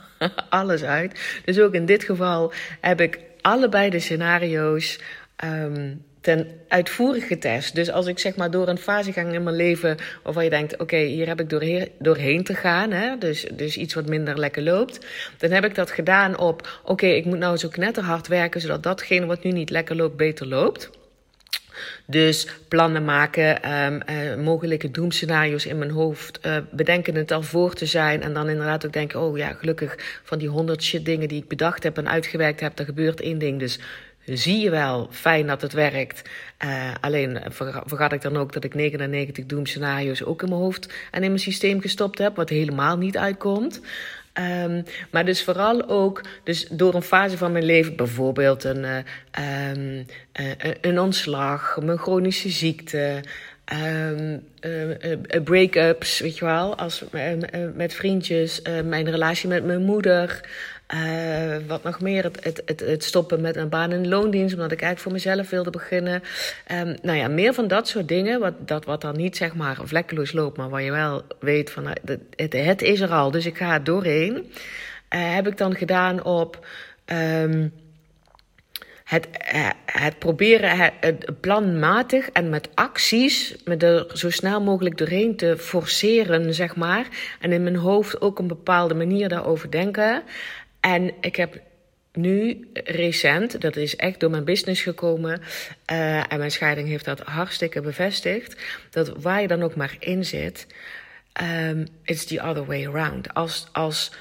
alles 0.48 0.82
uit. 0.82 1.20
Dus 1.44 1.60
ook 1.60 1.74
in 1.74 1.86
dit 1.86 2.04
geval 2.04 2.52
heb 2.80 3.00
ik 3.00 3.20
allebei 3.42 3.90
de 3.90 4.00
scenario's 4.00 4.98
um, 5.44 6.04
ten 6.22 6.46
uitvoerig 6.68 7.26
getest. 7.26 7.74
Dus 7.74 7.90
als 7.90 8.06
ik 8.06 8.18
zeg 8.18 8.36
maar 8.36 8.50
door 8.50 8.68
een 8.68 8.78
fase 8.78 9.12
ga 9.12 9.20
in 9.20 9.42
mijn 9.42 9.56
leven 9.56 9.96
waarvan 10.22 10.44
je 10.44 10.50
denkt: 10.50 10.78
oké, 10.78 10.96
hier 10.96 11.26
heb 11.26 11.40
ik 11.40 11.50
doorheen, 11.50 11.88
doorheen 11.98 12.44
te 12.44 12.54
gaan, 12.54 12.90
hè? 12.90 13.18
Dus, 13.18 13.46
dus 13.52 13.76
iets 13.76 13.94
wat 13.94 14.06
minder 14.06 14.38
lekker 14.38 14.62
loopt, 14.62 15.06
dan 15.38 15.50
heb 15.50 15.64
ik 15.64 15.74
dat 15.74 15.90
gedaan 15.90 16.38
op: 16.38 16.80
oké, 16.84 17.06
ik 17.06 17.24
moet 17.24 17.38
nou 17.38 17.56
zo 17.56 17.68
knetterhard 17.68 18.28
werken 18.28 18.60
zodat 18.60 18.82
datgene 18.82 19.26
wat 19.26 19.42
nu 19.42 19.50
niet 19.50 19.70
lekker 19.70 19.96
loopt, 19.96 20.16
beter 20.16 20.46
loopt. 20.46 20.90
Dus 22.06 22.46
plannen 22.68 23.04
maken, 23.04 23.72
um, 23.72 24.00
uh, 24.10 24.44
mogelijke 24.44 24.90
doemscenario's 24.90 25.66
in 25.66 25.78
mijn 25.78 25.90
hoofd, 25.90 26.40
uh, 26.46 26.56
bedenken 26.70 27.14
het 27.14 27.30
al 27.30 27.42
voor 27.42 27.74
te 27.74 27.86
zijn. 27.86 28.22
En 28.22 28.32
dan 28.32 28.48
inderdaad 28.48 28.86
ook 28.86 28.92
denken: 28.92 29.20
oh 29.20 29.36
ja, 29.36 29.52
gelukkig 29.52 30.20
van 30.22 30.38
die 30.38 30.48
honderd 30.48 30.82
shit 30.82 31.04
dingen 31.04 31.28
die 31.28 31.42
ik 31.42 31.48
bedacht 31.48 31.82
heb 31.82 31.98
en 31.98 32.08
uitgewerkt 32.08 32.60
heb, 32.60 32.78
er 32.78 32.84
gebeurt 32.84 33.20
één 33.20 33.38
ding. 33.38 33.58
Dus 33.58 33.78
zie 34.24 34.60
je 34.60 34.70
wel, 34.70 35.08
fijn 35.10 35.46
dat 35.46 35.62
het 35.62 35.72
werkt. 35.72 36.22
Uh, 36.64 36.90
alleen 37.00 37.38
vergat 37.84 38.12
ik 38.12 38.22
dan 38.22 38.36
ook 38.36 38.52
dat 38.52 38.64
ik 38.64 38.74
99 38.74 39.46
doemscenario's 39.46 40.22
ook 40.22 40.42
in 40.42 40.48
mijn 40.48 40.60
hoofd 40.60 40.92
en 41.10 41.22
in 41.22 41.28
mijn 41.28 41.42
systeem 41.42 41.80
gestopt 41.80 42.18
heb, 42.18 42.36
wat 42.36 42.48
helemaal 42.48 42.96
niet 42.96 43.16
uitkomt. 43.16 43.80
Um, 44.38 44.84
maar 45.10 45.24
dus 45.24 45.44
vooral 45.44 45.88
ook 45.88 46.20
dus 46.44 46.66
door 46.68 46.94
een 46.94 47.02
fase 47.02 47.38
van 47.38 47.52
mijn 47.52 47.64
leven, 47.64 47.96
bijvoorbeeld 47.96 48.64
een, 48.64 48.84
uh, 48.84 49.70
um, 49.70 50.06
uh, 50.40 50.74
een 50.80 51.00
ontslag, 51.00 51.78
mijn 51.82 51.98
chronische 51.98 52.48
ziekte, 52.48 53.20
um, 53.64 54.44
break-ups, 55.44 56.20
weet 56.20 56.38
je 56.38 56.44
wel, 56.44 56.76
als, 56.76 57.04
met 57.74 57.94
vriendjes, 57.94 58.62
mijn 58.84 59.10
relatie 59.10 59.48
met 59.48 59.64
mijn 59.64 59.82
moeder. 59.82 60.40
Wat 61.66 61.82
nog 61.82 62.00
meer, 62.00 62.24
het, 62.24 62.62
het, 62.64 62.80
het, 62.80 63.04
stoppen 63.04 63.40
met 63.40 63.56
een 63.56 63.68
baan 63.68 63.92
in 63.92 64.08
loondienst, 64.08 64.54
omdat 64.54 64.72
ik 64.72 64.82
eigenlijk 64.82 65.00
voor 65.00 65.12
mezelf 65.12 65.50
wilde 65.50 65.70
beginnen. 65.70 66.22
Um, 66.72 66.96
nou 67.02 67.18
ja, 67.18 67.28
meer 67.28 67.54
van 67.54 67.68
dat 67.68 67.88
soort 67.88 68.08
dingen, 68.08 68.40
wat, 68.40 68.68
dat, 68.68 68.84
wat 68.84 69.00
dan 69.00 69.16
niet 69.16 69.36
zeg 69.36 69.54
maar 69.54 69.78
vlekkeloos 69.82 70.32
loopt, 70.32 70.56
maar 70.56 70.68
waar 70.68 70.82
je 70.82 70.90
wel 70.90 71.22
weet 71.40 71.70
van 71.70 71.86
het, 71.86 72.18
het, 72.36 72.52
het 72.52 72.82
is 72.82 73.00
er 73.00 73.10
al, 73.10 73.30
dus 73.30 73.46
ik 73.46 73.56
ga 73.56 73.72
het 73.72 73.86
doorheen. 73.86 74.52
Heb 75.08 75.46
ik 75.46 75.56
dan 75.56 75.74
gedaan 75.74 76.24
op. 76.24 76.66
het, 79.12 79.28
eh, 79.30 79.68
het 79.86 80.18
proberen 80.18 80.92
het, 81.00 81.40
planmatig 81.40 82.30
en 82.30 82.48
met 82.48 82.68
acties, 82.74 83.54
met 83.64 83.82
er 83.82 84.10
zo 84.12 84.30
snel 84.30 84.60
mogelijk 84.62 84.98
doorheen 84.98 85.36
te 85.36 85.56
forceren, 85.58 86.54
zeg 86.54 86.76
maar. 86.76 87.06
En 87.40 87.52
in 87.52 87.62
mijn 87.62 87.76
hoofd 87.76 88.20
ook 88.20 88.38
een 88.38 88.46
bepaalde 88.46 88.94
manier 88.94 89.28
daarover 89.28 89.70
denken. 89.70 90.22
En 90.80 91.12
ik 91.20 91.36
heb 91.36 91.60
nu 92.12 92.68
recent, 92.72 93.60
dat 93.60 93.76
is 93.76 93.96
echt 93.96 94.20
door 94.20 94.30
mijn 94.30 94.44
business 94.44 94.82
gekomen. 94.82 95.40
Uh, 95.92 96.32
en 96.32 96.38
mijn 96.38 96.50
scheiding 96.50 96.88
heeft 96.88 97.04
dat 97.04 97.20
hartstikke 97.20 97.80
bevestigd. 97.80 98.56
Dat 98.90 99.12
waar 99.20 99.40
je 99.40 99.48
dan 99.48 99.62
ook 99.62 99.74
maar 99.74 99.96
in 99.98 100.24
zit, 100.24 100.66
um, 101.42 101.86
it's 102.04 102.24
the 102.24 102.42
other 102.42 102.64
way 102.64 102.86
around. 102.86 103.34
Als, 103.34 103.68
als 103.72 104.12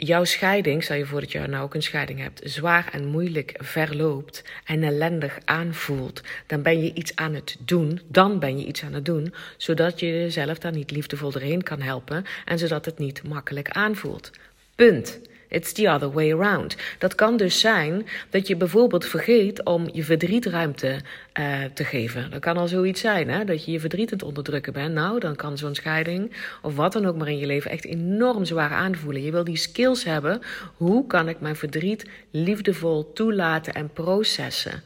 jouw 0.00 0.24
scheiding, 0.24 0.82
stel 0.84 0.96
je 0.96 1.06
voor 1.06 1.20
dat 1.20 1.32
je 1.32 1.38
nou 1.38 1.64
ook 1.64 1.74
een 1.74 1.82
scheiding 1.82 2.20
hebt, 2.20 2.40
zwaar 2.44 2.88
en 2.92 3.06
moeilijk 3.06 3.54
verloopt 3.58 4.44
en 4.64 4.82
ellendig 4.82 5.38
aanvoelt, 5.44 6.22
dan 6.46 6.62
ben 6.62 6.82
je 6.82 6.94
iets 6.94 7.16
aan 7.16 7.34
het 7.34 7.56
doen. 7.58 8.00
Dan 8.06 8.38
ben 8.38 8.58
je 8.58 8.66
iets 8.66 8.82
aan 8.82 8.92
het 8.92 9.04
doen, 9.04 9.34
zodat 9.56 10.00
je 10.00 10.06
jezelf 10.06 10.58
daar 10.58 10.72
niet 10.72 10.90
liefdevol 10.90 11.30
doorheen 11.30 11.62
kan 11.62 11.80
helpen 11.80 12.24
en 12.44 12.58
zodat 12.58 12.84
het 12.84 12.98
niet 12.98 13.22
makkelijk 13.28 13.70
aanvoelt. 13.70 14.30
Punt. 14.74 15.20
It's 15.48 15.72
the 15.72 15.90
other 15.90 16.10
way 16.10 16.32
around. 16.32 16.76
Dat 16.98 17.14
kan 17.14 17.36
dus 17.36 17.60
zijn 17.60 18.06
dat 18.30 18.46
je 18.46 18.56
bijvoorbeeld 18.56 19.06
vergeet 19.06 19.64
om 19.64 19.88
je 19.92 20.04
verdriet 20.04 20.46
ruimte 20.46 21.00
uh, 21.40 21.64
te 21.74 21.84
geven. 21.84 22.30
Dat 22.30 22.40
kan 22.40 22.56
al 22.56 22.68
zoiets 22.68 23.00
zijn, 23.00 23.28
hè? 23.28 23.44
dat 23.44 23.64
je 23.64 23.70
je 23.70 23.80
verdriet 23.80 24.12
aan 24.12 24.22
onderdrukken 24.22 24.72
bent. 24.72 24.94
Nou, 24.94 25.20
dan 25.20 25.36
kan 25.36 25.58
zo'n 25.58 25.74
scheiding 25.74 26.32
of 26.62 26.76
wat 26.76 26.92
dan 26.92 27.06
ook 27.06 27.16
maar 27.16 27.28
in 27.28 27.38
je 27.38 27.46
leven 27.46 27.70
echt 27.70 27.84
enorm 27.84 28.44
zwaar 28.44 28.70
aanvoelen. 28.70 29.22
Je 29.22 29.30
wil 29.30 29.44
die 29.44 29.56
skills 29.56 30.04
hebben. 30.04 30.40
Hoe 30.76 31.06
kan 31.06 31.28
ik 31.28 31.40
mijn 31.40 31.56
verdriet 31.56 32.04
liefdevol 32.30 33.12
toelaten 33.12 33.74
en 33.74 33.92
processen? 33.92 34.82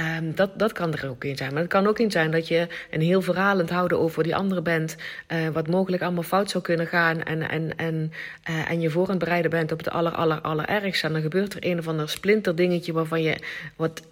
Um, 0.00 0.34
dat, 0.34 0.58
dat 0.58 0.72
kan 0.72 0.94
er 0.94 1.08
ook 1.08 1.24
in 1.24 1.36
zijn. 1.36 1.52
Maar 1.52 1.62
het 1.62 1.70
kan 1.70 1.86
ook 1.86 1.98
in 1.98 2.10
zijn 2.10 2.30
dat 2.30 2.48
je 2.48 2.66
een 2.90 3.00
heel 3.00 3.22
het 3.58 3.70
houden 3.70 3.98
over 3.98 4.22
die 4.22 4.36
andere 4.36 4.62
bent. 4.62 4.96
Uh, 5.32 5.48
wat 5.48 5.68
mogelijk 5.68 6.02
allemaal 6.02 6.22
fout 6.22 6.50
zou 6.50 6.64
kunnen 6.64 6.86
gaan. 6.86 7.22
En, 7.22 7.48
en, 7.48 7.76
en, 7.76 8.12
uh, 8.50 8.70
en 8.70 8.80
je 8.80 8.90
voor 8.90 9.08
aan 9.08 9.18
bereiden 9.18 9.50
bent 9.50 9.72
op 9.72 9.78
het 9.78 9.90
aller, 9.90 10.12
aller, 10.12 10.40
allerergste. 10.40 11.06
En 11.06 11.12
dan 11.12 11.22
gebeurt 11.22 11.54
er 11.54 11.66
een 11.66 11.78
of 11.78 11.88
ander 11.88 12.08
splinter 12.08 12.56
dingetje 12.56 12.92
waarvan 12.92 13.22
je 13.22 13.36
wat 13.76 14.02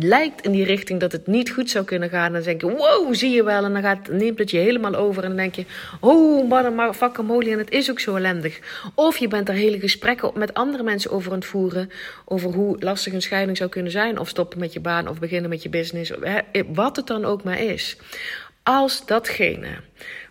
lijkt 0.00 0.44
in 0.44 0.50
die 0.50 0.64
richting 0.64 1.00
dat 1.00 1.12
het 1.12 1.26
niet 1.26 1.50
goed 1.50 1.70
zou 1.70 1.84
kunnen 1.84 2.08
gaan. 2.08 2.26
En 2.26 2.32
dan 2.32 2.42
denk 2.42 2.60
je, 2.60 2.70
wow, 2.70 3.14
zie 3.14 3.30
je 3.30 3.44
wel. 3.44 3.64
En 3.64 3.72
dan 3.72 3.82
gaat, 3.82 4.08
neemt 4.08 4.38
het 4.38 4.50
je 4.50 4.58
helemaal 4.58 4.94
over. 4.94 5.22
En 5.22 5.28
dan 5.28 5.38
denk 5.38 5.54
je, 5.54 5.64
oh, 6.00 6.48
maar, 6.48 6.72
maar 6.72 6.94
fucking 6.94 7.44
en 7.46 7.58
het 7.58 7.70
is 7.70 7.90
ook 7.90 8.00
zo 8.00 8.16
ellendig. 8.16 8.58
Of 8.94 9.16
je 9.16 9.28
bent 9.28 9.48
er 9.48 9.54
hele 9.54 9.80
gesprekken 9.80 10.30
met 10.34 10.54
andere 10.54 10.82
mensen 10.82 11.10
over 11.10 11.32
aan 11.32 11.38
het 11.38 11.46
voeren. 11.46 11.90
Over 12.24 12.52
hoe 12.52 12.76
lastig 12.78 13.12
een 13.12 13.22
scheiding 13.22 13.56
zou 13.56 13.70
kunnen 13.70 13.92
zijn. 13.92 14.18
Of 14.18 14.28
stoppen 14.28 14.58
met 14.58 14.72
je 14.72 14.80
baan. 14.80 15.08
Of 15.08 15.15
of 15.16 15.22
beginnen 15.22 15.50
met 15.50 15.62
je 15.62 15.68
business, 15.68 16.12
wat 16.66 16.96
het 16.96 17.06
dan 17.06 17.24
ook 17.24 17.44
maar 17.44 17.60
is. 17.60 17.96
Als 18.62 19.06
datgene 19.06 19.68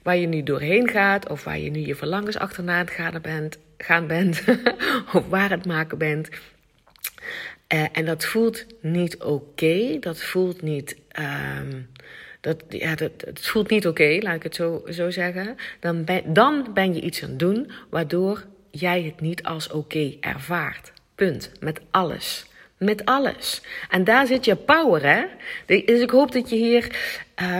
waar 0.03 0.17
je 0.17 0.27
nu 0.27 0.43
doorheen 0.43 0.89
gaat, 0.89 1.29
of 1.29 1.43
waar 1.43 1.59
je 1.59 1.69
nu 1.69 1.79
je 1.79 1.95
verlangens 1.95 2.37
achterna 2.37 2.77
het 2.77 2.89
gaan 2.89 3.21
bent, 3.21 3.57
gaan 3.77 4.07
bent 4.07 4.43
of 5.13 5.27
waar 5.27 5.49
het 5.49 5.65
maken 5.65 5.97
bent. 5.97 6.29
Uh, 7.73 7.85
en 7.91 8.05
dat 8.05 8.25
voelt 8.25 8.65
niet 8.81 9.17
oké, 9.23 9.99
dat 9.99 10.21
voelt 10.21 10.61
niet. 10.61 10.97
Um, 11.19 11.89
dat, 12.41 12.63
ja, 12.69 12.95
dat, 12.95 13.11
het 13.17 13.47
voelt 13.47 13.69
niet 13.69 13.87
oké, 13.87 14.17
laat 14.21 14.35
ik 14.35 14.43
het 14.43 14.55
zo, 14.55 14.83
zo 14.89 15.11
zeggen. 15.11 15.55
Dan 15.79 16.03
ben, 16.03 16.33
dan 16.33 16.67
ben 16.73 16.93
je 16.93 17.01
iets 17.01 17.23
aan 17.23 17.29
het 17.29 17.39
doen 17.39 17.71
waardoor 17.89 18.45
jij 18.71 19.03
het 19.03 19.21
niet 19.21 19.43
als 19.43 19.71
oké 19.71 20.17
ervaart. 20.19 20.91
Punt. 21.15 21.51
Met 21.59 21.81
alles. 21.91 22.45
Met 22.77 23.05
alles. 23.05 23.61
En 23.89 24.03
daar 24.03 24.27
zit 24.27 24.45
je 24.45 24.55
power, 24.55 25.03
hè? 25.03 25.23
Dus 25.65 26.01
ik 26.01 26.09
hoop 26.09 26.31
dat 26.31 26.49
je 26.49 26.55
hier. 26.55 26.95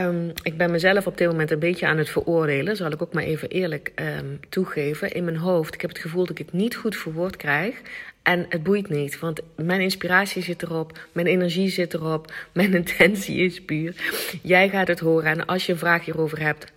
Um, 0.04 0.32
ik 0.42 0.56
ben 0.56 0.70
mezelf 0.70 1.06
op 1.06 1.18
dit 1.18 1.28
moment 1.28 1.50
een 1.50 1.58
beetje 1.58 1.86
aan 1.86 1.98
het 1.98 2.08
veroordelen. 2.08 2.76
Zal 2.76 2.90
ik 2.90 3.02
ook 3.02 3.12
maar 3.12 3.22
even 3.22 3.48
eerlijk 3.48 3.92
um, 3.94 4.40
toegeven. 4.48 5.12
In 5.12 5.24
mijn 5.24 5.36
hoofd. 5.36 5.74
Ik 5.74 5.80
heb 5.80 5.90
het 5.90 5.98
gevoel 5.98 6.26
dat 6.26 6.38
ik 6.38 6.46
het 6.46 6.52
niet 6.52 6.76
goed 6.76 6.96
verwoord 6.96 7.36
krijg. 7.36 7.80
En 8.26 8.46
het 8.48 8.62
boeit 8.62 8.88
niet, 8.88 9.18
want 9.18 9.40
mijn 9.56 9.80
inspiratie 9.80 10.42
zit 10.42 10.62
erop, 10.62 10.98
mijn 11.12 11.26
energie 11.26 11.68
zit 11.68 11.94
erop, 11.94 12.32
mijn 12.52 12.74
intentie 12.74 13.36
is 13.36 13.62
puur. 13.62 13.94
Jij 14.42 14.68
gaat 14.68 14.88
het 14.88 15.00
horen 15.00 15.30
en 15.30 15.46
als 15.46 15.66
je 15.66 15.72
een 15.72 15.78
vraag 15.78 16.04
hierover 16.04 16.40
hebt, 16.40 16.72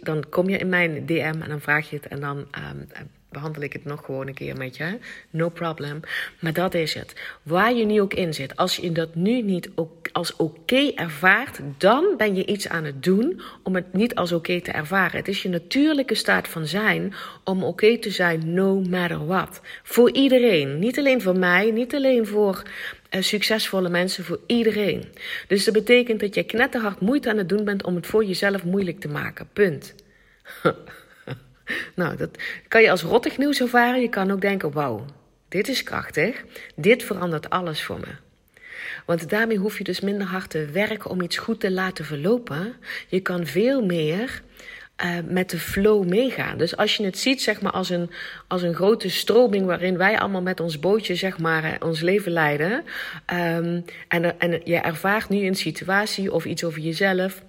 dan 0.00 0.24
kom 0.28 0.48
je 0.48 0.58
in 0.58 0.68
mijn 0.68 1.06
DM 1.06 1.40
en 1.42 1.48
dan 1.48 1.60
vraag 1.60 1.90
je 1.90 1.96
het 1.96 2.06
en 2.06 2.20
dan 2.20 2.36
um, 2.38 2.86
behandel 3.32 3.62
ik 3.62 3.72
het 3.72 3.84
nog 3.84 4.04
gewoon 4.04 4.26
een 4.26 4.34
keer 4.34 4.56
met 4.56 4.76
je. 4.76 4.98
No 5.30 5.48
problem. 5.48 6.00
Maar 6.40 6.52
dat 6.52 6.74
is 6.74 6.94
het. 6.94 7.14
Waar 7.42 7.74
je 7.74 7.84
nu 7.84 8.00
ook 8.00 8.14
in 8.14 8.34
zit. 8.34 8.56
Als 8.56 8.76
je 8.76 8.92
dat 8.92 9.14
nu 9.14 9.42
niet 9.42 9.70
als 10.12 10.36
oké 10.36 10.92
ervaart, 10.94 11.60
dan 11.78 12.14
ben 12.16 12.34
je 12.34 12.46
iets 12.46 12.68
aan 12.68 12.84
het 12.84 13.02
doen 13.02 13.40
om 13.62 13.74
het 13.74 13.92
niet 13.92 14.14
als 14.14 14.32
oké 14.32 14.60
te 14.60 14.70
ervaren. 14.70 15.18
Het 15.18 15.28
is 15.28 15.42
je 15.42 15.48
natuurlijke 15.48 16.14
staat 16.14 16.48
van 16.48 16.66
zijn 16.66 17.14
om 17.44 17.64
oké 17.64 17.98
te 17.98 18.10
zijn, 18.10 18.54
no 18.54 18.80
matter 18.80 19.26
what. 19.26 19.60
Voor 19.82 20.12
iedereen. 20.12 20.78
Niet 20.78 20.98
alleen 20.98 21.22
voor 21.22 21.38
mij, 21.38 21.70
niet 21.70 21.94
alleen 21.94 22.26
voor 22.26 22.62
uh, 23.10 23.22
succesvolle 23.22 23.88
mensen, 23.88 24.24
voor 24.24 24.40
iedereen. 24.46 25.04
Dus 25.48 25.64
dat 25.64 25.74
betekent 25.74 26.20
dat 26.20 26.34
je 26.34 26.42
knetterhard 26.42 27.00
moeite 27.00 27.30
aan 27.30 27.38
het 27.38 27.48
doen 27.48 27.64
bent 27.64 27.84
om 27.84 27.94
het 27.94 28.06
voor 28.06 28.24
jezelf 28.24 28.64
moeilijk 28.64 29.00
te 29.00 29.08
maken. 29.08 29.48
Punt. 29.52 29.94
Nou, 31.94 32.16
dat 32.16 32.30
kan 32.68 32.82
je 32.82 32.90
als 32.90 33.02
rottig 33.02 33.38
nieuws 33.38 33.60
ervaren. 33.60 34.00
Je 34.00 34.08
kan 34.08 34.30
ook 34.30 34.40
denken: 34.40 34.72
wauw, 34.72 35.04
dit 35.48 35.68
is 35.68 35.82
krachtig. 35.82 36.44
Dit 36.76 37.02
verandert 37.02 37.50
alles 37.50 37.82
voor 37.82 38.00
me. 38.00 38.30
Want 39.06 39.30
daarmee 39.30 39.56
hoef 39.56 39.78
je 39.78 39.84
dus 39.84 40.00
minder 40.00 40.26
hard 40.26 40.50
te 40.50 40.66
werken 40.66 41.10
om 41.10 41.20
iets 41.20 41.36
goed 41.36 41.60
te 41.60 41.70
laten 41.70 42.04
verlopen. 42.04 42.74
Je 43.08 43.20
kan 43.20 43.46
veel 43.46 43.84
meer 43.84 44.42
uh, 45.04 45.16
met 45.28 45.50
de 45.50 45.58
flow 45.58 46.08
meegaan. 46.08 46.58
Dus 46.58 46.76
als 46.76 46.96
je 46.96 47.04
het 47.04 47.18
ziet, 47.18 47.42
zeg 47.42 47.60
maar, 47.60 47.72
als 47.72 47.90
een, 47.90 48.10
als 48.48 48.62
een 48.62 48.74
grote 48.74 49.10
stroming 49.10 49.66
waarin 49.66 49.96
wij 49.96 50.18
allemaal 50.18 50.42
met 50.42 50.60
ons 50.60 50.78
bootje, 50.78 51.14
zeg 51.14 51.38
maar, 51.38 51.76
ons 51.80 52.00
leven 52.00 52.32
leiden. 52.32 52.72
Um, 53.32 53.84
en, 54.08 54.40
en 54.40 54.60
je 54.64 54.76
ervaart 54.76 55.28
nu 55.28 55.46
een 55.46 55.54
situatie 55.54 56.32
of 56.32 56.44
iets 56.44 56.64
over 56.64 56.80
jezelf 56.80 57.42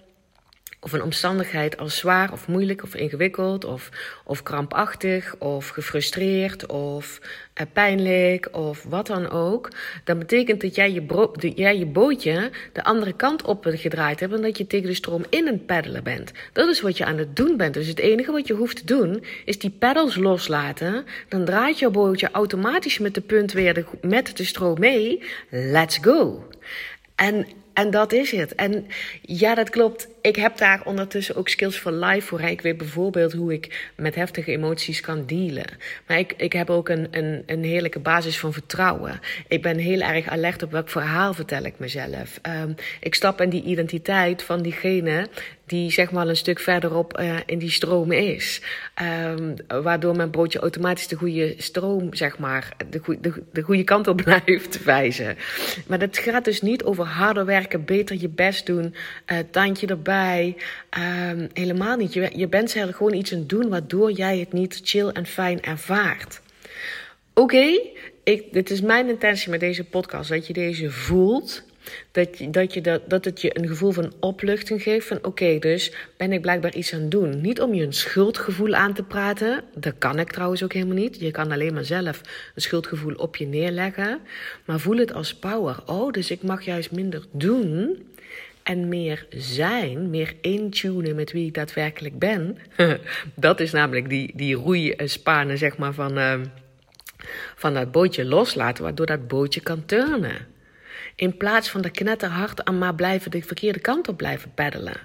of 0.84 0.94
een 0.94 1.04
omstandigheid 1.04 1.78
als 1.78 1.98
zwaar 1.98 2.32
of 2.32 2.48
moeilijk 2.48 2.84
of 2.84 2.96
ingewikkeld 2.96 3.66
of, 3.66 3.90
of 4.24 4.44
krampachtig 4.44 5.36
of 5.38 5.68
gefrustreerd 5.68 6.66
of 6.66 7.20
uh, 7.62 7.66
pijnlijk 7.74 8.50
of 8.52 8.84
wat 8.90 9.08
dan 9.08 9.30
ook, 9.30 9.70
dan 10.04 10.20
betekent 10.20 10.62
dat 10.62 10.76
jij 10.76 10.92
je, 10.92 11.52
jij 11.56 11.78
je 11.78 11.86
bootje 11.86 12.52
de 12.74 12.84
andere 12.84 13.14
kant 13.14 13.42
op 13.42 13.66
gedraaid 13.70 14.20
hebt 14.20 14.34
en 14.34 14.42
dat 14.42 14.58
je 14.58 14.68
tegen 14.68 14.88
de 14.88 14.94
stroom 14.94 15.26
in 15.30 15.48
een 15.48 15.66
peddelen 15.66 16.04
bent. 16.04 16.32
Dat 16.54 16.70
is 16.70 16.82
wat 16.82 16.98
je 16.98 17.06
aan 17.06 17.18
het 17.18 17.36
doen 17.36 17.58
bent. 17.58 17.74
Dus 17.74 17.88
het 17.88 18.00
enige 18.00 18.32
wat 18.32 18.48
je 18.48 18.54
hoeft 18.54 18.78
te 18.78 18.86
doen 18.86 19.24
is 19.46 19.60
die 19.60 19.76
peddels 19.80 20.16
loslaten. 20.16 21.06
Dan 21.28 21.46
draait 21.46 21.80
jouw 21.80 21.92
bootje 21.92 22.32
automatisch 22.32 23.00
met 23.00 23.14
de 23.14 23.22
punt 23.22 23.52
weer 23.52 23.86
met 24.02 24.38
de 24.38 24.44
stroom 24.44 24.80
mee. 24.80 25.24
Let's 25.50 25.98
go. 26.02 26.48
En 27.16 27.48
en 27.74 27.92
dat 27.92 28.12
is 28.12 28.32
het. 28.32 28.56
En 28.56 28.88
ja, 29.22 29.56
dat 29.56 29.70
klopt. 29.70 30.08
Ik 30.24 30.36
heb 30.36 30.58
daar 30.58 30.82
ondertussen 30.86 31.36
ook 31.36 31.50
skills 31.50 31.78
for 31.78 31.92
life 31.92 32.28
voor. 32.28 32.42
Ik 32.42 32.62
weet 32.62 32.78
bijvoorbeeld 32.78 33.34
hoe 33.34 33.54
ik 33.54 33.92
met 33.96 34.16
heftige 34.16 34.52
emoties 34.52 35.02
kan 35.02 35.26
dealen. 35.26 35.66
Maar 36.08 36.18
ik, 36.18 36.34
ik 36.38 36.54
heb 36.54 36.70
ook 36.70 36.90
een, 36.90 37.08
een, 37.12 37.44
een 37.46 37.64
heerlijke 37.64 38.00
basis 38.00 38.40
van 38.40 38.54
vertrouwen. 38.54 39.20
Ik 39.48 39.62
ben 39.62 39.78
heel 39.78 40.02
erg 40.02 40.28
alert 40.28 40.64
op 40.64 40.72
welk 40.72 40.90
verhaal 40.90 41.34
vertel 41.34 41.64
ik 41.64 41.80
mezelf. 41.80 42.40
Um, 42.64 42.76
ik 43.00 43.16
stap 43.16 43.42
in 43.42 43.50
die 43.50 43.64
identiteit 43.64 44.44
van 44.44 44.62
diegene 44.62 45.28
die 45.66 45.92
zeg 45.92 46.12
maar 46.12 46.28
een 46.28 46.36
stuk 46.36 46.60
verderop 46.60 47.20
uh, 47.20 47.36
in 47.46 47.60
die 47.60 47.72
stroom 47.72 48.12
is. 48.12 48.62
Um, 49.30 49.56
waardoor 49.84 50.16
mijn 50.16 50.30
broodje 50.30 50.60
automatisch 50.60 51.08
de 51.08 51.16
goede 51.16 51.54
stroom, 51.58 52.14
zeg 52.14 52.38
maar, 52.38 52.74
de, 52.90 53.18
de, 53.22 53.44
de 53.52 53.62
goede 53.62 53.84
kant 53.84 54.08
op 54.08 54.22
blijft 54.24 54.84
wijzen. 54.84 55.38
Maar 55.88 56.00
dat 56.00 56.18
gaat 56.18 56.46
dus 56.46 56.62
niet 56.62 56.84
over 56.84 57.06
harder 57.06 57.46
werken, 57.46 57.86
beter 57.86 58.16
je 58.20 58.30
best 58.30 58.66
doen, 58.66 58.96
uh, 59.32 59.38
tandje 59.52 59.88
erbij. 59.88 60.13
Um, 61.00 61.50
helemaal 61.54 61.98
niet. 61.98 62.14
Je, 62.14 62.32
je 62.36 62.48
bent 62.48 62.72
gewoon 62.72 63.14
iets 63.14 63.34
aan 63.34 63.40
het 63.40 63.50
doen 63.50 63.70
waardoor 63.70 64.12
jij 64.12 64.40
het 64.40 64.54
niet 64.54 64.80
chill 64.84 65.08
en 65.08 65.26
fijn 65.26 65.62
ervaart. 65.62 66.42
Oké, 67.34 67.80
dit 68.52 68.70
is 68.70 68.82
mijn 68.82 69.10
intentie 69.10 69.50
met 69.50 69.60
deze 69.60 69.84
podcast, 69.84 70.30
dat 70.30 70.48
je 70.48 70.54
deze 70.54 70.92
voelt 70.92 71.64
dat, 72.12 72.38
je, 72.38 72.50
dat, 72.50 72.74
je 72.74 72.82
dat, 72.82 73.10
dat 73.10 73.26
het 73.26 73.42
je 73.42 73.60
een 73.60 73.68
gevoel 73.68 73.92
van 73.92 74.14
opluchting 74.20 74.84
geeft. 74.84 75.08
Van 75.08 75.20
oké, 75.22 75.60
dus 75.60 75.94
ben 76.18 76.32
ik 76.32 76.42
blijkbaar 76.42 76.76
iets 76.76 76.94
aan 76.94 77.02
het 77.02 77.12
doen. 77.12 77.42
Niet 77.42 77.62
om 77.62 77.74
je 77.74 77.86
een 77.86 77.94
schuldgevoel 77.94 78.74
aan 78.74 78.94
te 78.94 79.04
praten. 79.04 79.64
Dat 79.76 79.94
kan 79.98 80.20
ik 80.20 80.32
trouwens 80.32 80.64
ook 80.64 80.74
helemaal 80.74 80.96
niet. 80.96 81.20
Je 81.20 81.32
kan 81.32 81.52
alleen 81.52 81.74
maar 81.74 81.86
zelf 81.86 82.22
een 82.56 82.62
schuldgevoel 82.62 83.14
op 83.14 83.36
je 83.36 83.48
neerleggen. 83.48 84.20
Maar 84.66 84.80
voel 84.80 84.98
het 84.98 85.14
als 85.14 85.36
power. 85.36 85.78
Oh, 85.86 86.12
dus 86.12 86.32
ik 86.32 86.44
mag 86.44 86.66
juist 86.66 86.92
minder 86.92 87.26
doen. 87.32 88.08
En 88.64 88.88
meer 88.88 89.26
zijn, 89.30 90.10
meer 90.10 90.34
intunen 90.42 91.16
met 91.16 91.32
wie 91.32 91.48
ik 91.48 91.54
daadwerkelijk 91.54 92.20
ben. 92.20 92.58
dat 93.36 93.60
is 93.60 93.72
namelijk 93.72 94.10
die, 94.10 94.32
die 94.36 94.56
roeispanen, 94.56 95.58
zeg 95.58 95.78
maar, 95.78 95.94
van, 95.94 96.18
uh, 96.18 96.40
van 97.56 97.74
dat 97.74 97.92
bootje 97.92 98.26
loslaten. 98.26 98.84
Waardoor 98.84 99.06
dat 99.06 99.28
bootje 99.28 99.62
kan 99.62 99.86
turnen. 99.86 100.48
In 101.16 101.38
plaats 101.38 101.70
van 101.70 101.82
de 101.82 101.90
knetterhard 101.90 102.66
aan 102.66 102.78
maar 102.78 102.96
blijven 102.96 103.32
de 103.32 103.42
verkeerde 103.42 103.80
kant 103.80 104.08
op 104.08 104.18
blijven 104.18 104.54
peddelen. 104.54 104.98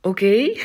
Oké? 0.00 0.52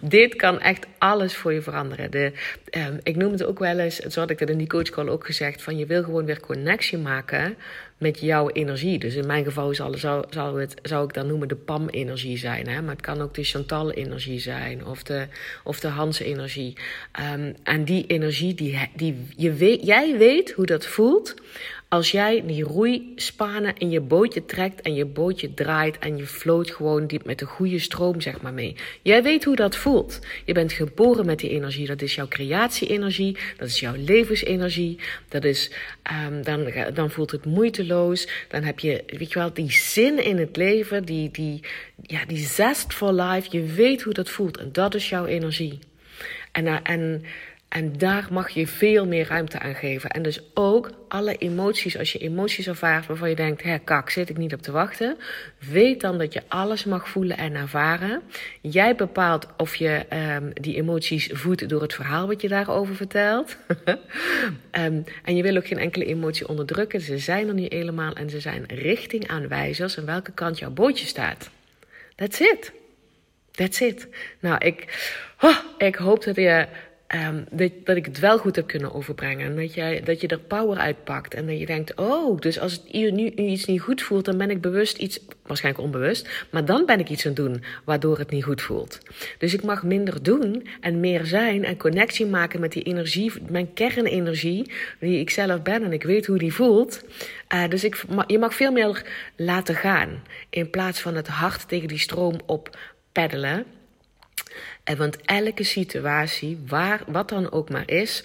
Dit 0.00 0.36
kan 0.36 0.60
echt 0.60 0.86
alles 0.98 1.36
voor 1.36 1.52
je 1.52 1.62
veranderen. 1.62 2.10
De, 2.10 2.32
um, 2.70 2.98
ik 3.02 3.16
noem 3.16 3.32
het 3.32 3.44
ook 3.44 3.58
wel 3.58 3.78
eens, 3.78 3.96
zo 3.96 4.20
had 4.20 4.30
ik 4.30 4.38
dat 4.38 4.48
in 4.48 4.58
die 4.58 4.66
coachcall 4.66 5.08
ook 5.08 5.26
gezegd, 5.26 5.62
van 5.62 5.78
je 5.78 5.86
wil 5.86 6.02
gewoon 6.02 6.24
weer 6.24 6.40
connectie 6.40 6.98
maken 6.98 7.56
met 7.98 8.20
jouw 8.20 8.50
energie. 8.50 8.98
Dus 8.98 9.14
in 9.14 9.26
mijn 9.26 9.44
geval 9.44 9.74
zou, 9.74 10.60
het, 10.60 10.74
zou 10.82 11.04
ik 11.04 11.14
dan 11.14 11.26
noemen 11.26 11.48
de 11.48 11.54
PAM-energie 11.54 12.38
zijn. 12.38 12.68
Hè? 12.68 12.82
Maar 12.82 12.94
het 12.94 13.04
kan 13.04 13.20
ook 13.20 13.34
de 13.34 13.44
Chantal-energie 13.44 14.38
zijn 14.38 14.86
of 14.86 15.02
de, 15.02 15.26
of 15.64 15.80
de 15.80 15.88
Hans-energie. 15.88 16.76
Um, 17.32 17.54
en 17.62 17.84
die 17.84 18.06
energie, 18.06 18.54
die, 18.54 18.78
die, 18.94 19.26
je 19.36 19.52
weet, 19.52 19.86
jij 19.86 20.16
weet 20.16 20.52
hoe 20.52 20.66
dat 20.66 20.86
voelt 20.86 21.34
als 21.88 22.10
jij 22.10 22.42
die 22.46 22.64
roeispanen 22.64 23.76
in 23.76 23.90
je 23.90 24.00
bootje 24.00 24.44
trekt 24.44 24.80
en 24.80 24.94
je 24.94 25.04
bootje 25.04 25.54
draait 25.54 25.98
en 25.98 26.16
je 26.16 26.26
floot 26.26 26.70
gewoon 26.70 27.06
diep 27.06 27.24
met 27.24 27.38
de 27.38 27.44
goede 27.44 27.78
stroom 27.78 28.20
zeg 28.20 28.40
maar 28.40 28.52
mee. 28.52 28.76
Jij 29.02 29.22
weet 29.22 29.44
hoe 29.44 29.56
dat 29.56 29.76
voelt. 29.76 30.20
Je 30.44 30.52
bent 30.52 30.72
geboren 30.72 31.26
met 31.26 31.38
die 31.38 31.50
energie. 31.50 31.86
Dat 31.86 32.02
is 32.02 32.14
jouw 32.14 32.28
creatie-energie. 32.28 33.36
Dat 33.56 33.68
is 33.68 33.80
jouw 33.80 33.94
levensenergie. 33.96 34.98
Dat 35.28 35.44
is, 35.44 35.70
um, 36.28 36.42
dan, 36.42 36.72
dan 36.94 37.10
voelt 37.10 37.30
het 37.30 37.44
moeiteloos. 37.44 38.28
Dan 38.48 38.62
heb 38.62 38.78
je, 38.78 39.02
weet 39.06 39.32
je 39.32 39.38
wel, 39.38 39.52
die 39.52 39.72
zin 39.72 40.24
in 40.24 40.38
het 40.38 40.56
leven, 40.56 41.04
die, 41.04 41.30
die, 41.30 41.60
ja, 42.02 42.24
die 42.24 42.46
zest 42.46 42.94
for 42.94 43.12
life. 43.12 43.48
Je 43.50 43.62
weet 43.62 44.02
hoe 44.02 44.12
dat 44.12 44.30
voelt 44.30 44.56
en 44.56 44.72
dat 44.72 44.94
is 44.94 45.08
jouw 45.08 45.26
energie. 45.26 45.78
En, 46.52 46.66
eh, 46.66 46.76
en 46.82 47.22
en 47.68 47.98
daar 47.98 48.28
mag 48.30 48.48
je 48.48 48.66
veel 48.66 49.06
meer 49.06 49.26
ruimte 49.28 49.58
aan 49.58 49.74
geven. 49.74 50.10
En 50.10 50.22
dus 50.22 50.40
ook 50.54 50.90
alle 51.08 51.36
emoties, 51.36 51.98
als 51.98 52.12
je 52.12 52.18
emoties 52.18 52.66
ervaart 52.66 53.06
waarvan 53.06 53.28
je 53.28 53.34
denkt: 53.34 53.62
hé, 53.62 53.78
kak, 53.78 54.10
zit 54.10 54.28
ik 54.28 54.36
niet 54.36 54.54
op 54.54 54.62
te 54.62 54.72
wachten. 54.72 55.16
Weet 55.70 56.00
dan 56.00 56.18
dat 56.18 56.32
je 56.32 56.42
alles 56.48 56.84
mag 56.84 57.08
voelen 57.08 57.36
en 57.36 57.54
ervaren. 57.54 58.22
Jij 58.60 58.94
bepaalt 58.94 59.46
of 59.56 59.74
je 59.74 60.06
um, 60.36 60.52
die 60.54 60.76
emoties 60.76 61.30
voedt 61.32 61.68
door 61.68 61.82
het 61.82 61.94
verhaal 61.94 62.26
wat 62.26 62.40
je 62.40 62.48
daarover 62.48 62.94
vertelt. 62.94 63.56
um, 64.72 65.04
en 65.24 65.36
je 65.36 65.42
wil 65.42 65.56
ook 65.56 65.66
geen 65.66 65.78
enkele 65.78 66.04
emotie 66.04 66.48
onderdrukken. 66.48 67.00
Ze 67.00 67.18
zijn 67.18 67.48
er 67.48 67.54
nu 67.54 67.66
helemaal 67.68 68.12
en 68.12 68.30
ze 68.30 68.40
zijn 68.40 68.64
richtingaanwijzers 68.66 69.98
aan 69.98 70.04
welke 70.04 70.32
kant 70.32 70.58
jouw 70.58 70.70
bootje 70.70 71.06
staat. 71.06 71.50
That's 72.14 72.40
it. 72.40 72.72
That's 73.50 73.80
it. 73.80 74.08
Nou, 74.40 74.64
ik, 74.64 74.84
oh, 75.40 75.56
ik 75.78 75.94
hoop 75.94 76.24
dat 76.24 76.36
je 76.36 76.66
Um, 77.14 77.44
dat, 77.50 77.72
dat, 77.84 77.96
ik 77.96 78.04
het 78.04 78.18
wel 78.18 78.38
goed 78.38 78.56
heb 78.56 78.66
kunnen 78.66 78.94
overbrengen. 78.94 79.46
En 79.46 79.56
dat, 79.56 79.74
jij, 79.74 80.00
dat 80.00 80.20
je 80.20 80.28
er 80.28 80.38
power 80.38 80.78
uitpakt. 80.78 81.34
En 81.34 81.46
dat 81.46 81.58
je 81.58 81.66
denkt: 81.66 81.94
oh, 81.94 82.40
dus 82.40 82.58
als 82.58 82.72
het 82.72 82.92
nu, 82.92 83.30
iets 83.30 83.64
niet 83.64 83.80
goed 83.80 84.02
voelt, 84.02 84.24
dan 84.24 84.38
ben 84.38 84.50
ik 84.50 84.60
bewust 84.60 84.98
iets, 84.98 85.20
waarschijnlijk 85.42 85.84
onbewust, 85.84 86.46
maar 86.50 86.64
dan 86.64 86.86
ben 86.86 87.00
ik 87.00 87.08
iets 87.08 87.26
aan 87.26 87.32
het 87.32 87.40
doen 87.40 87.62
waardoor 87.84 88.18
het 88.18 88.30
niet 88.30 88.44
goed 88.44 88.62
voelt. 88.62 88.98
Dus 89.38 89.54
ik 89.54 89.62
mag 89.62 89.82
minder 89.82 90.22
doen 90.22 90.66
en 90.80 91.00
meer 91.00 91.24
zijn 91.24 91.64
en 91.64 91.76
connectie 91.76 92.26
maken 92.26 92.60
met 92.60 92.72
die 92.72 92.82
energie, 92.82 93.32
mijn 93.48 93.72
kernenergie, 93.72 94.70
die 95.00 95.20
ik 95.20 95.30
zelf 95.30 95.62
ben 95.62 95.82
en 95.82 95.92
ik 95.92 96.02
weet 96.02 96.26
hoe 96.26 96.38
die 96.38 96.54
voelt. 96.54 97.04
Uh, 97.54 97.68
dus 97.68 97.84
ik, 97.84 98.04
je 98.26 98.38
mag 98.38 98.54
veel 98.54 98.72
meer 98.72 99.04
laten 99.36 99.74
gaan 99.74 100.22
in 100.50 100.70
plaats 100.70 101.00
van 101.00 101.14
het 101.14 101.28
hart 101.28 101.68
tegen 101.68 101.88
die 101.88 101.98
stroom 101.98 102.40
op 102.46 102.78
peddelen. 103.12 103.75
En 104.84 104.96
want 104.96 105.16
elke 105.24 105.64
situatie, 105.64 106.58
waar, 106.66 107.02
wat 107.06 107.28
dan 107.28 107.52
ook 107.52 107.70
maar 107.70 107.90
is, 107.90 108.24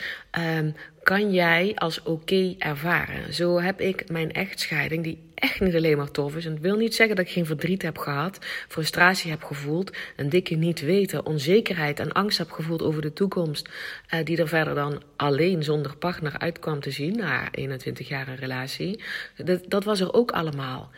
um, 0.57 0.75
kan 1.03 1.31
jij 1.31 1.71
als 1.75 2.03
oké 2.03 2.55
ervaren. 2.57 3.33
Zo 3.33 3.59
heb 3.59 3.81
ik 3.81 4.09
mijn 4.09 4.31
echtscheiding, 4.31 5.03
die 5.03 5.29
echt 5.35 5.59
niet 5.59 5.75
alleen 5.75 5.97
maar 5.97 6.11
tof 6.11 6.35
is. 6.35 6.45
En 6.45 6.51
het 6.51 6.61
wil 6.61 6.75
niet 6.75 6.95
zeggen 6.95 7.15
dat 7.15 7.25
ik 7.25 7.31
geen 7.31 7.45
verdriet 7.45 7.81
heb 7.81 7.97
gehad, 7.97 8.37
frustratie 8.67 9.31
heb 9.31 9.43
gevoeld, 9.43 9.97
een 10.15 10.29
dikke 10.29 10.55
niet 10.55 10.79
weten, 10.79 11.25
onzekerheid 11.25 11.99
en 11.99 12.11
angst 12.11 12.37
heb 12.37 12.51
gevoeld 12.51 12.81
over 12.81 13.01
de 13.01 13.13
toekomst, 13.13 13.69
uh, 13.69 14.23
die 14.23 14.37
er 14.37 14.47
verder 14.47 14.75
dan 14.75 15.01
alleen 15.15 15.63
zonder 15.63 15.97
partner 15.97 16.39
uitkwam 16.39 16.79
te 16.79 16.91
zien 16.91 17.15
na 17.15 17.51
21 17.51 18.07
jaar 18.07 18.27
een 18.27 18.35
relatie. 18.35 19.03
Dat, 19.35 19.63
dat 19.67 19.83
was 19.83 19.99
er 19.99 20.13
ook 20.13 20.31
allemaal. 20.31 20.91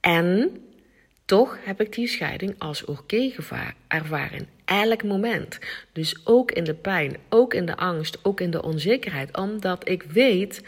En 0.00 0.50
toch 1.24 1.58
heb 1.64 1.80
ik 1.80 1.92
die 1.92 2.08
scheiding 2.08 2.54
als 2.58 2.84
oké 2.84 3.32
ervaren. 3.88 4.57
Elk 4.68 5.04
moment. 5.04 5.58
Dus 5.92 6.16
ook 6.24 6.52
in 6.52 6.64
de 6.64 6.74
pijn, 6.74 7.16
ook 7.28 7.54
in 7.54 7.66
de 7.66 7.76
angst, 7.76 8.18
ook 8.22 8.40
in 8.40 8.50
de 8.50 8.62
onzekerheid. 8.62 9.36
Omdat 9.36 9.88
ik 9.88 10.02
weet 10.02 10.62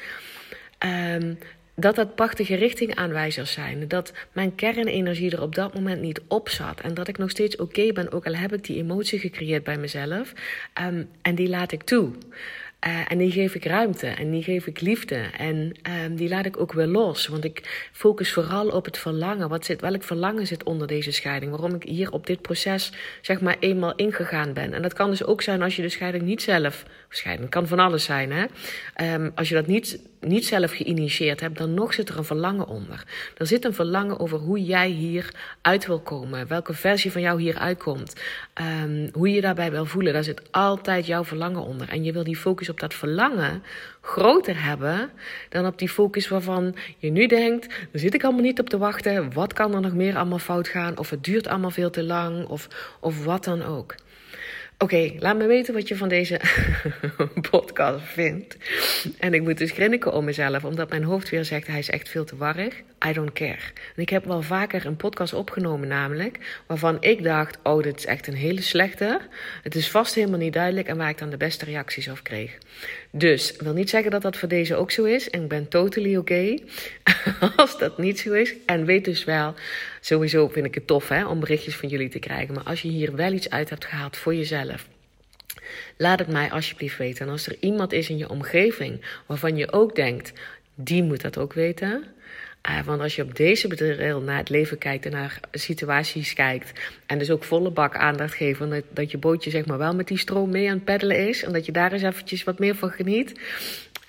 um, 1.14 1.38
dat 1.74 1.94
dat 1.94 2.14
prachtige 2.14 2.54
richtingaanwijzers 2.54 3.52
zijn. 3.52 3.88
Dat 3.88 4.12
mijn 4.32 4.54
kernenergie 4.54 5.30
er 5.30 5.42
op 5.42 5.54
dat 5.54 5.74
moment 5.74 6.00
niet 6.00 6.20
op 6.28 6.48
zat. 6.48 6.80
En 6.80 6.94
dat 6.94 7.08
ik 7.08 7.18
nog 7.18 7.30
steeds 7.30 7.56
oké 7.56 7.92
ben, 7.92 8.12
ook 8.12 8.26
al 8.26 8.34
heb 8.34 8.52
ik 8.52 8.64
die 8.64 8.76
emotie 8.76 9.18
gecreëerd 9.18 9.64
bij 9.64 9.78
mezelf. 9.78 10.32
Um, 10.82 11.10
en 11.22 11.34
die 11.34 11.48
laat 11.48 11.72
ik 11.72 11.82
toe. 11.82 12.10
Uh, 12.86 13.00
en 13.08 13.18
die 13.18 13.30
geef 13.30 13.54
ik 13.54 13.64
ruimte 13.64 14.06
en 14.06 14.30
die 14.30 14.42
geef 14.42 14.66
ik 14.66 14.80
liefde. 14.80 15.16
En 15.38 15.72
um, 16.04 16.16
die 16.16 16.28
laat 16.28 16.46
ik 16.46 16.60
ook 16.60 16.72
weer 16.72 16.86
los. 16.86 17.26
Want 17.26 17.44
ik 17.44 17.88
focus 17.92 18.32
vooral 18.32 18.68
op 18.68 18.84
het 18.84 18.98
verlangen. 18.98 19.48
Wat 19.48 19.64
zit, 19.64 19.80
welk 19.80 20.02
verlangen 20.02 20.46
zit 20.46 20.62
onder 20.62 20.86
deze 20.86 21.10
scheiding? 21.10 21.50
Waarom 21.50 21.74
ik 21.74 21.82
hier 21.82 22.12
op 22.12 22.26
dit 22.26 22.42
proces 22.42 22.92
zeg 23.20 23.40
maar 23.40 23.56
eenmaal 23.58 23.94
ingegaan 23.94 24.52
ben. 24.52 24.72
En 24.72 24.82
dat 24.82 24.92
kan 24.92 25.10
dus 25.10 25.24
ook 25.24 25.42
zijn 25.42 25.62
als 25.62 25.76
je 25.76 25.82
de 25.82 25.88
scheiding 25.88 26.22
niet 26.22 26.42
zelf. 26.42 26.84
Scheiding 27.08 27.50
kan 27.50 27.66
van 27.66 27.78
alles 27.78 28.04
zijn, 28.04 28.32
hè? 28.32 28.44
Um, 29.14 29.32
als 29.34 29.48
je 29.48 29.54
dat 29.54 29.66
niet 29.66 30.00
niet 30.20 30.46
zelf 30.46 30.72
geïnitieerd 30.72 31.40
hebt, 31.40 31.58
dan 31.58 31.74
nog 31.74 31.94
zit 31.94 32.08
er 32.08 32.18
een 32.18 32.24
verlangen 32.24 32.66
onder. 32.66 33.04
Er 33.36 33.46
zit 33.46 33.64
een 33.64 33.74
verlangen 33.74 34.18
over 34.18 34.38
hoe 34.38 34.64
jij 34.64 34.88
hier 34.88 35.34
uit 35.60 35.86
wil 35.86 36.00
komen, 36.00 36.48
welke 36.48 36.74
versie 36.74 37.12
van 37.12 37.20
jou 37.20 37.40
hier 37.40 37.58
uitkomt, 37.58 38.14
um, 38.82 39.08
hoe 39.12 39.30
je 39.30 39.40
daarbij 39.40 39.70
wil 39.70 39.86
voelen. 39.86 40.12
Daar 40.12 40.24
zit 40.24 40.52
altijd 40.52 41.06
jouw 41.06 41.24
verlangen 41.24 41.62
onder. 41.62 41.88
En 41.88 42.04
je 42.04 42.12
wil 42.12 42.24
die 42.24 42.36
focus 42.36 42.68
op 42.68 42.80
dat 42.80 42.94
verlangen 42.94 43.62
groter 44.00 44.62
hebben 44.64 45.10
dan 45.48 45.66
op 45.66 45.78
die 45.78 45.88
focus 45.88 46.28
waarvan 46.28 46.74
je 46.98 47.10
nu 47.10 47.26
denkt: 47.26 47.68
daar 47.68 48.00
zit 48.00 48.14
ik 48.14 48.24
allemaal 48.24 48.42
niet 48.42 48.60
op 48.60 48.68
te 48.68 48.78
wachten. 48.78 49.32
Wat 49.32 49.52
kan 49.52 49.74
er 49.74 49.80
nog 49.80 49.94
meer 49.94 50.16
allemaal 50.16 50.38
fout 50.38 50.68
gaan? 50.68 50.98
Of 50.98 51.10
het 51.10 51.24
duurt 51.24 51.46
allemaal 51.46 51.70
veel 51.70 51.90
te 51.90 52.02
lang, 52.02 52.46
of, 52.46 52.68
of 53.00 53.24
wat 53.24 53.44
dan 53.44 53.62
ook. 53.62 53.94
Oké, 54.82 55.12
laat 55.18 55.36
me 55.36 55.46
weten 55.46 55.74
wat 55.74 55.88
je 55.88 55.96
van 55.96 56.08
deze 56.08 56.40
podcast 57.50 58.04
vindt. 58.04 58.56
En 59.18 59.34
ik 59.34 59.42
moet 59.42 59.58
dus 59.58 59.70
grinniken 59.70 60.12
om 60.12 60.24
mezelf, 60.24 60.64
omdat 60.64 60.90
mijn 60.90 61.04
hoofd 61.04 61.28
weer 61.28 61.44
zegt: 61.44 61.66
hij 61.66 61.78
is 61.78 61.90
echt 61.90 62.08
veel 62.08 62.24
te 62.24 62.36
warrig. 62.36 62.74
I 63.06 63.12
don't 63.12 63.32
care. 63.32 63.58
En 63.96 64.02
ik 64.02 64.08
heb 64.08 64.24
wel 64.24 64.42
vaker 64.42 64.86
een 64.86 64.96
podcast 64.96 65.32
opgenomen, 65.32 65.88
namelijk, 65.88 66.62
waarvan 66.66 66.96
ik 67.00 67.22
dacht: 67.22 67.58
oh, 67.62 67.82
dit 67.82 67.96
is 67.96 68.06
echt 68.06 68.26
een 68.26 68.34
hele 68.34 68.62
slechte. 68.62 69.20
Het 69.62 69.74
is 69.74 69.90
vast 69.90 70.14
helemaal 70.14 70.38
niet 70.38 70.52
duidelijk 70.52 70.88
en 70.88 70.96
waar 70.96 71.08
ik 71.08 71.18
dan 71.18 71.30
de 71.30 71.36
beste 71.36 71.64
reacties 71.64 72.08
op 72.08 72.22
kreeg. 72.22 72.58
Dus, 73.12 73.54
wil 73.58 73.72
niet 73.72 73.90
zeggen 73.90 74.10
dat 74.10 74.22
dat 74.22 74.36
voor 74.36 74.48
deze 74.48 74.76
ook 74.76 74.90
zo 74.90 75.04
is. 75.04 75.30
En 75.30 75.42
ik 75.42 75.48
ben 75.48 75.68
totally 75.68 76.16
oké 76.16 76.32
okay 76.32 76.62
als 77.56 77.78
dat 77.78 77.98
niet 77.98 78.18
zo 78.18 78.32
is. 78.32 78.54
En 78.66 78.84
weet 78.84 79.04
dus 79.04 79.24
wel, 79.24 79.54
sowieso 80.00 80.48
vind 80.48 80.66
ik 80.66 80.74
het 80.74 80.86
tof 80.86 81.08
hè, 81.08 81.26
om 81.26 81.40
berichtjes 81.40 81.76
van 81.76 81.88
jullie 81.88 82.08
te 82.08 82.18
krijgen. 82.18 82.54
Maar 82.54 82.64
als 82.64 82.82
je 82.82 82.88
hier 82.88 83.16
wel 83.16 83.32
iets 83.32 83.50
uit 83.50 83.70
hebt 83.70 83.84
gehaald 83.84 84.16
voor 84.16 84.34
jezelf. 84.34 84.88
Laat 85.96 86.18
het 86.18 86.28
mij 86.28 86.50
alsjeblieft 86.50 86.98
weten. 86.98 87.26
En 87.26 87.32
als 87.32 87.46
er 87.46 87.56
iemand 87.60 87.92
is 87.92 88.08
in 88.08 88.16
je 88.16 88.28
omgeving 88.28 89.00
waarvan 89.26 89.56
je 89.56 89.72
ook 89.72 89.94
denkt, 89.94 90.32
die 90.74 91.02
moet 91.02 91.20
dat 91.20 91.38
ook 91.38 91.52
weten. 91.52 92.04
Uh, 92.68 92.80
want 92.84 93.00
als 93.00 93.16
je 93.16 93.22
op 93.22 93.36
deze 93.36 93.68
bedrijf 93.68 94.20
naar 94.22 94.36
het 94.36 94.48
leven 94.48 94.78
kijkt 94.78 95.06
en 95.06 95.12
naar 95.12 95.40
situaties 95.52 96.32
kijkt. 96.32 96.80
En 97.06 97.18
dus 97.18 97.30
ook 97.30 97.44
volle 97.44 97.70
bak 97.70 97.96
aandacht 97.96 98.34
geeft. 98.34 98.58
Dat, 98.58 98.84
dat 98.90 99.10
je 99.10 99.18
bootje 99.18 99.50
zeg 99.50 99.66
maar 99.66 99.78
wel 99.78 99.94
met 99.94 100.08
die 100.08 100.18
stroom 100.18 100.50
mee 100.50 100.68
aan 100.68 100.74
het 100.74 100.84
peddelen 100.84 101.28
is. 101.28 101.42
En 101.42 101.52
dat 101.52 101.66
je 101.66 101.72
daar 101.72 101.92
eens 101.92 102.02
eventjes 102.02 102.44
wat 102.44 102.58
meer 102.58 102.74
van 102.74 102.90
geniet. 102.90 103.40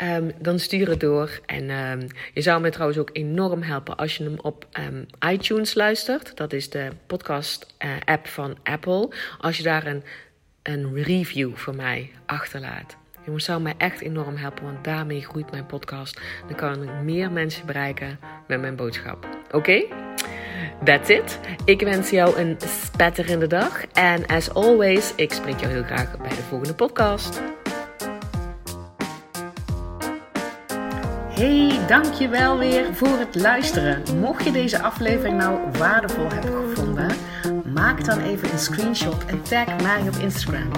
Um, 0.04 0.32
dan 0.40 0.60
stuur 0.60 0.90
het 0.90 1.00
door. 1.00 1.40
En 1.46 1.70
um, 1.70 2.08
je 2.34 2.42
zou 2.42 2.62
me 2.62 2.70
trouwens 2.70 3.00
ook 3.00 3.10
enorm 3.14 3.62
helpen 3.62 3.98
als 3.98 4.18
je 4.18 4.24
hem 4.24 4.40
op 4.40 4.68
um, 4.80 5.06
iTunes 5.32 5.74
luistert. 5.74 6.38
Dat 6.38 6.54
is 6.54 6.70
de 6.70 6.88
podcast-app 7.08 8.26
uh, 8.26 8.32
van 8.32 8.58
Apple. 8.64 9.10
Als 9.40 9.58
je 9.58 9.64
daar 9.64 9.86
een, 9.88 10.04
een 10.64 11.04
review 11.04 11.56
voor 11.56 11.76
mij 11.76 12.12
achterlaat. 12.26 12.98
Jongens, 13.26 13.46
zou 13.46 13.62
mij 13.62 13.74
echt 13.78 14.02
enorm 14.02 14.36
helpen, 14.36 14.64
want 14.64 14.84
daarmee 14.84 15.22
groeit 15.22 15.52
mijn 15.52 15.66
podcast. 15.66 16.22
Dan 16.48 16.56
kan 16.56 16.84
ik 16.84 16.90
meer 17.04 17.32
mensen 17.32 17.66
bereiken 17.66 18.20
met 18.48 18.62
mijn 18.62 18.76
boodschap. 18.76 19.28
Oké? 19.46 19.56
Okay? 19.56 19.88
That's 20.84 21.10
it. 21.10 21.40
Ik 21.66 21.82
wens 21.82 22.10
jou 22.10 22.38
een 22.38 22.58
spetterende 22.60 23.48
dag. 23.48 23.86
En 23.94 24.26
as 24.26 24.54
always, 24.54 25.14
ik 25.16 25.34
spreek 25.34 25.60
jou 25.60 25.72
heel 25.72 25.84
graag 25.84 26.18
bij 26.18 26.30
de 26.30 26.36
volgende 26.36 26.76
podcast. 26.76 27.42
Hey, 31.30 31.80
dankjewel 31.88 32.58
weer 32.58 32.94
voor 32.94 33.18
het 33.20 33.36
luisteren. 33.36 34.04
Mocht 34.20 34.44
je 34.44 34.52
deze 34.52 34.82
aflevering 34.82 35.38
nou 35.38 35.60
waardevol 35.78 36.30
hebben 36.30 36.52
gevonden, 36.52 37.12
maak 37.74 38.06
dan 38.06 38.20
even 38.20 38.52
een 38.52 38.60
screenshot 38.60 39.26
en 39.26 39.42
tag 39.42 39.82
mij 39.82 40.02
op 40.02 40.16
Instagram. 40.16 40.72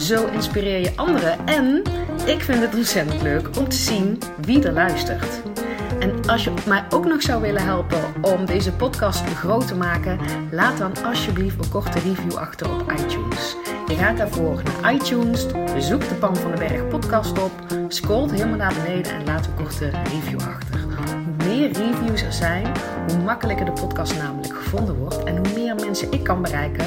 Zo 0.00 0.26
inspireer 0.26 0.80
je 0.80 0.92
anderen 0.96 1.46
en 1.46 1.82
ik 2.26 2.40
vind 2.40 2.60
het 2.60 2.74
ontzettend 2.74 3.22
leuk 3.22 3.48
om 3.58 3.68
te 3.68 3.76
zien 3.76 4.18
wie 4.40 4.62
er 4.64 4.72
luistert. 4.72 5.42
En 5.98 6.28
als 6.28 6.44
je 6.44 6.52
mij 6.66 6.84
ook 6.90 7.04
nog 7.04 7.22
zou 7.22 7.42
willen 7.42 7.64
helpen 7.64 8.02
om 8.20 8.46
deze 8.46 8.72
podcast 8.72 9.24
groot 9.24 9.66
te 9.66 9.74
maken, 9.74 10.18
laat 10.50 10.78
dan 10.78 10.92
alsjeblieft 11.04 11.64
een 11.64 11.70
korte 11.70 11.98
review 11.98 12.34
achter 12.34 12.70
op 12.70 12.92
iTunes. 12.92 13.56
Je 13.86 13.94
gaat 13.94 14.16
daarvoor 14.16 14.62
naar 14.62 14.94
iTunes, 14.94 15.46
zoek 15.78 16.08
de 16.08 16.14
Pan 16.14 16.36
van 16.36 16.50
de 16.50 16.58
Berg 16.58 16.88
podcast 16.88 17.42
op, 17.42 17.52
scrolt 17.88 18.30
helemaal 18.30 18.56
naar 18.56 18.74
beneden 18.84 19.12
en 19.12 19.24
laat 19.24 19.46
een 19.46 19.54
korte 19.54 19.90
review 19.90 20.40
achter. 20.40 20.80
Hoe 20.80 21.46
meer 21.46 21.72
reviews 21.72 22.22
er 22.22 22.32
zijn, 22.32 22.66
hoe 23.08 23.18
makkelijker 23.18 23.64
de 23.64 23.72
podcast 23.72 24.16
namelijk 24.16 24.56
gevonden 24.56 24.94
wordt 24.94 25.24
en 25.24 25.36
hoe 25.36 25.54
meer 25.54 25.74
mensen 25.74 26.12
ik 26.12 26.22
kan 26.22 26.42
bereiken 26.42 26.86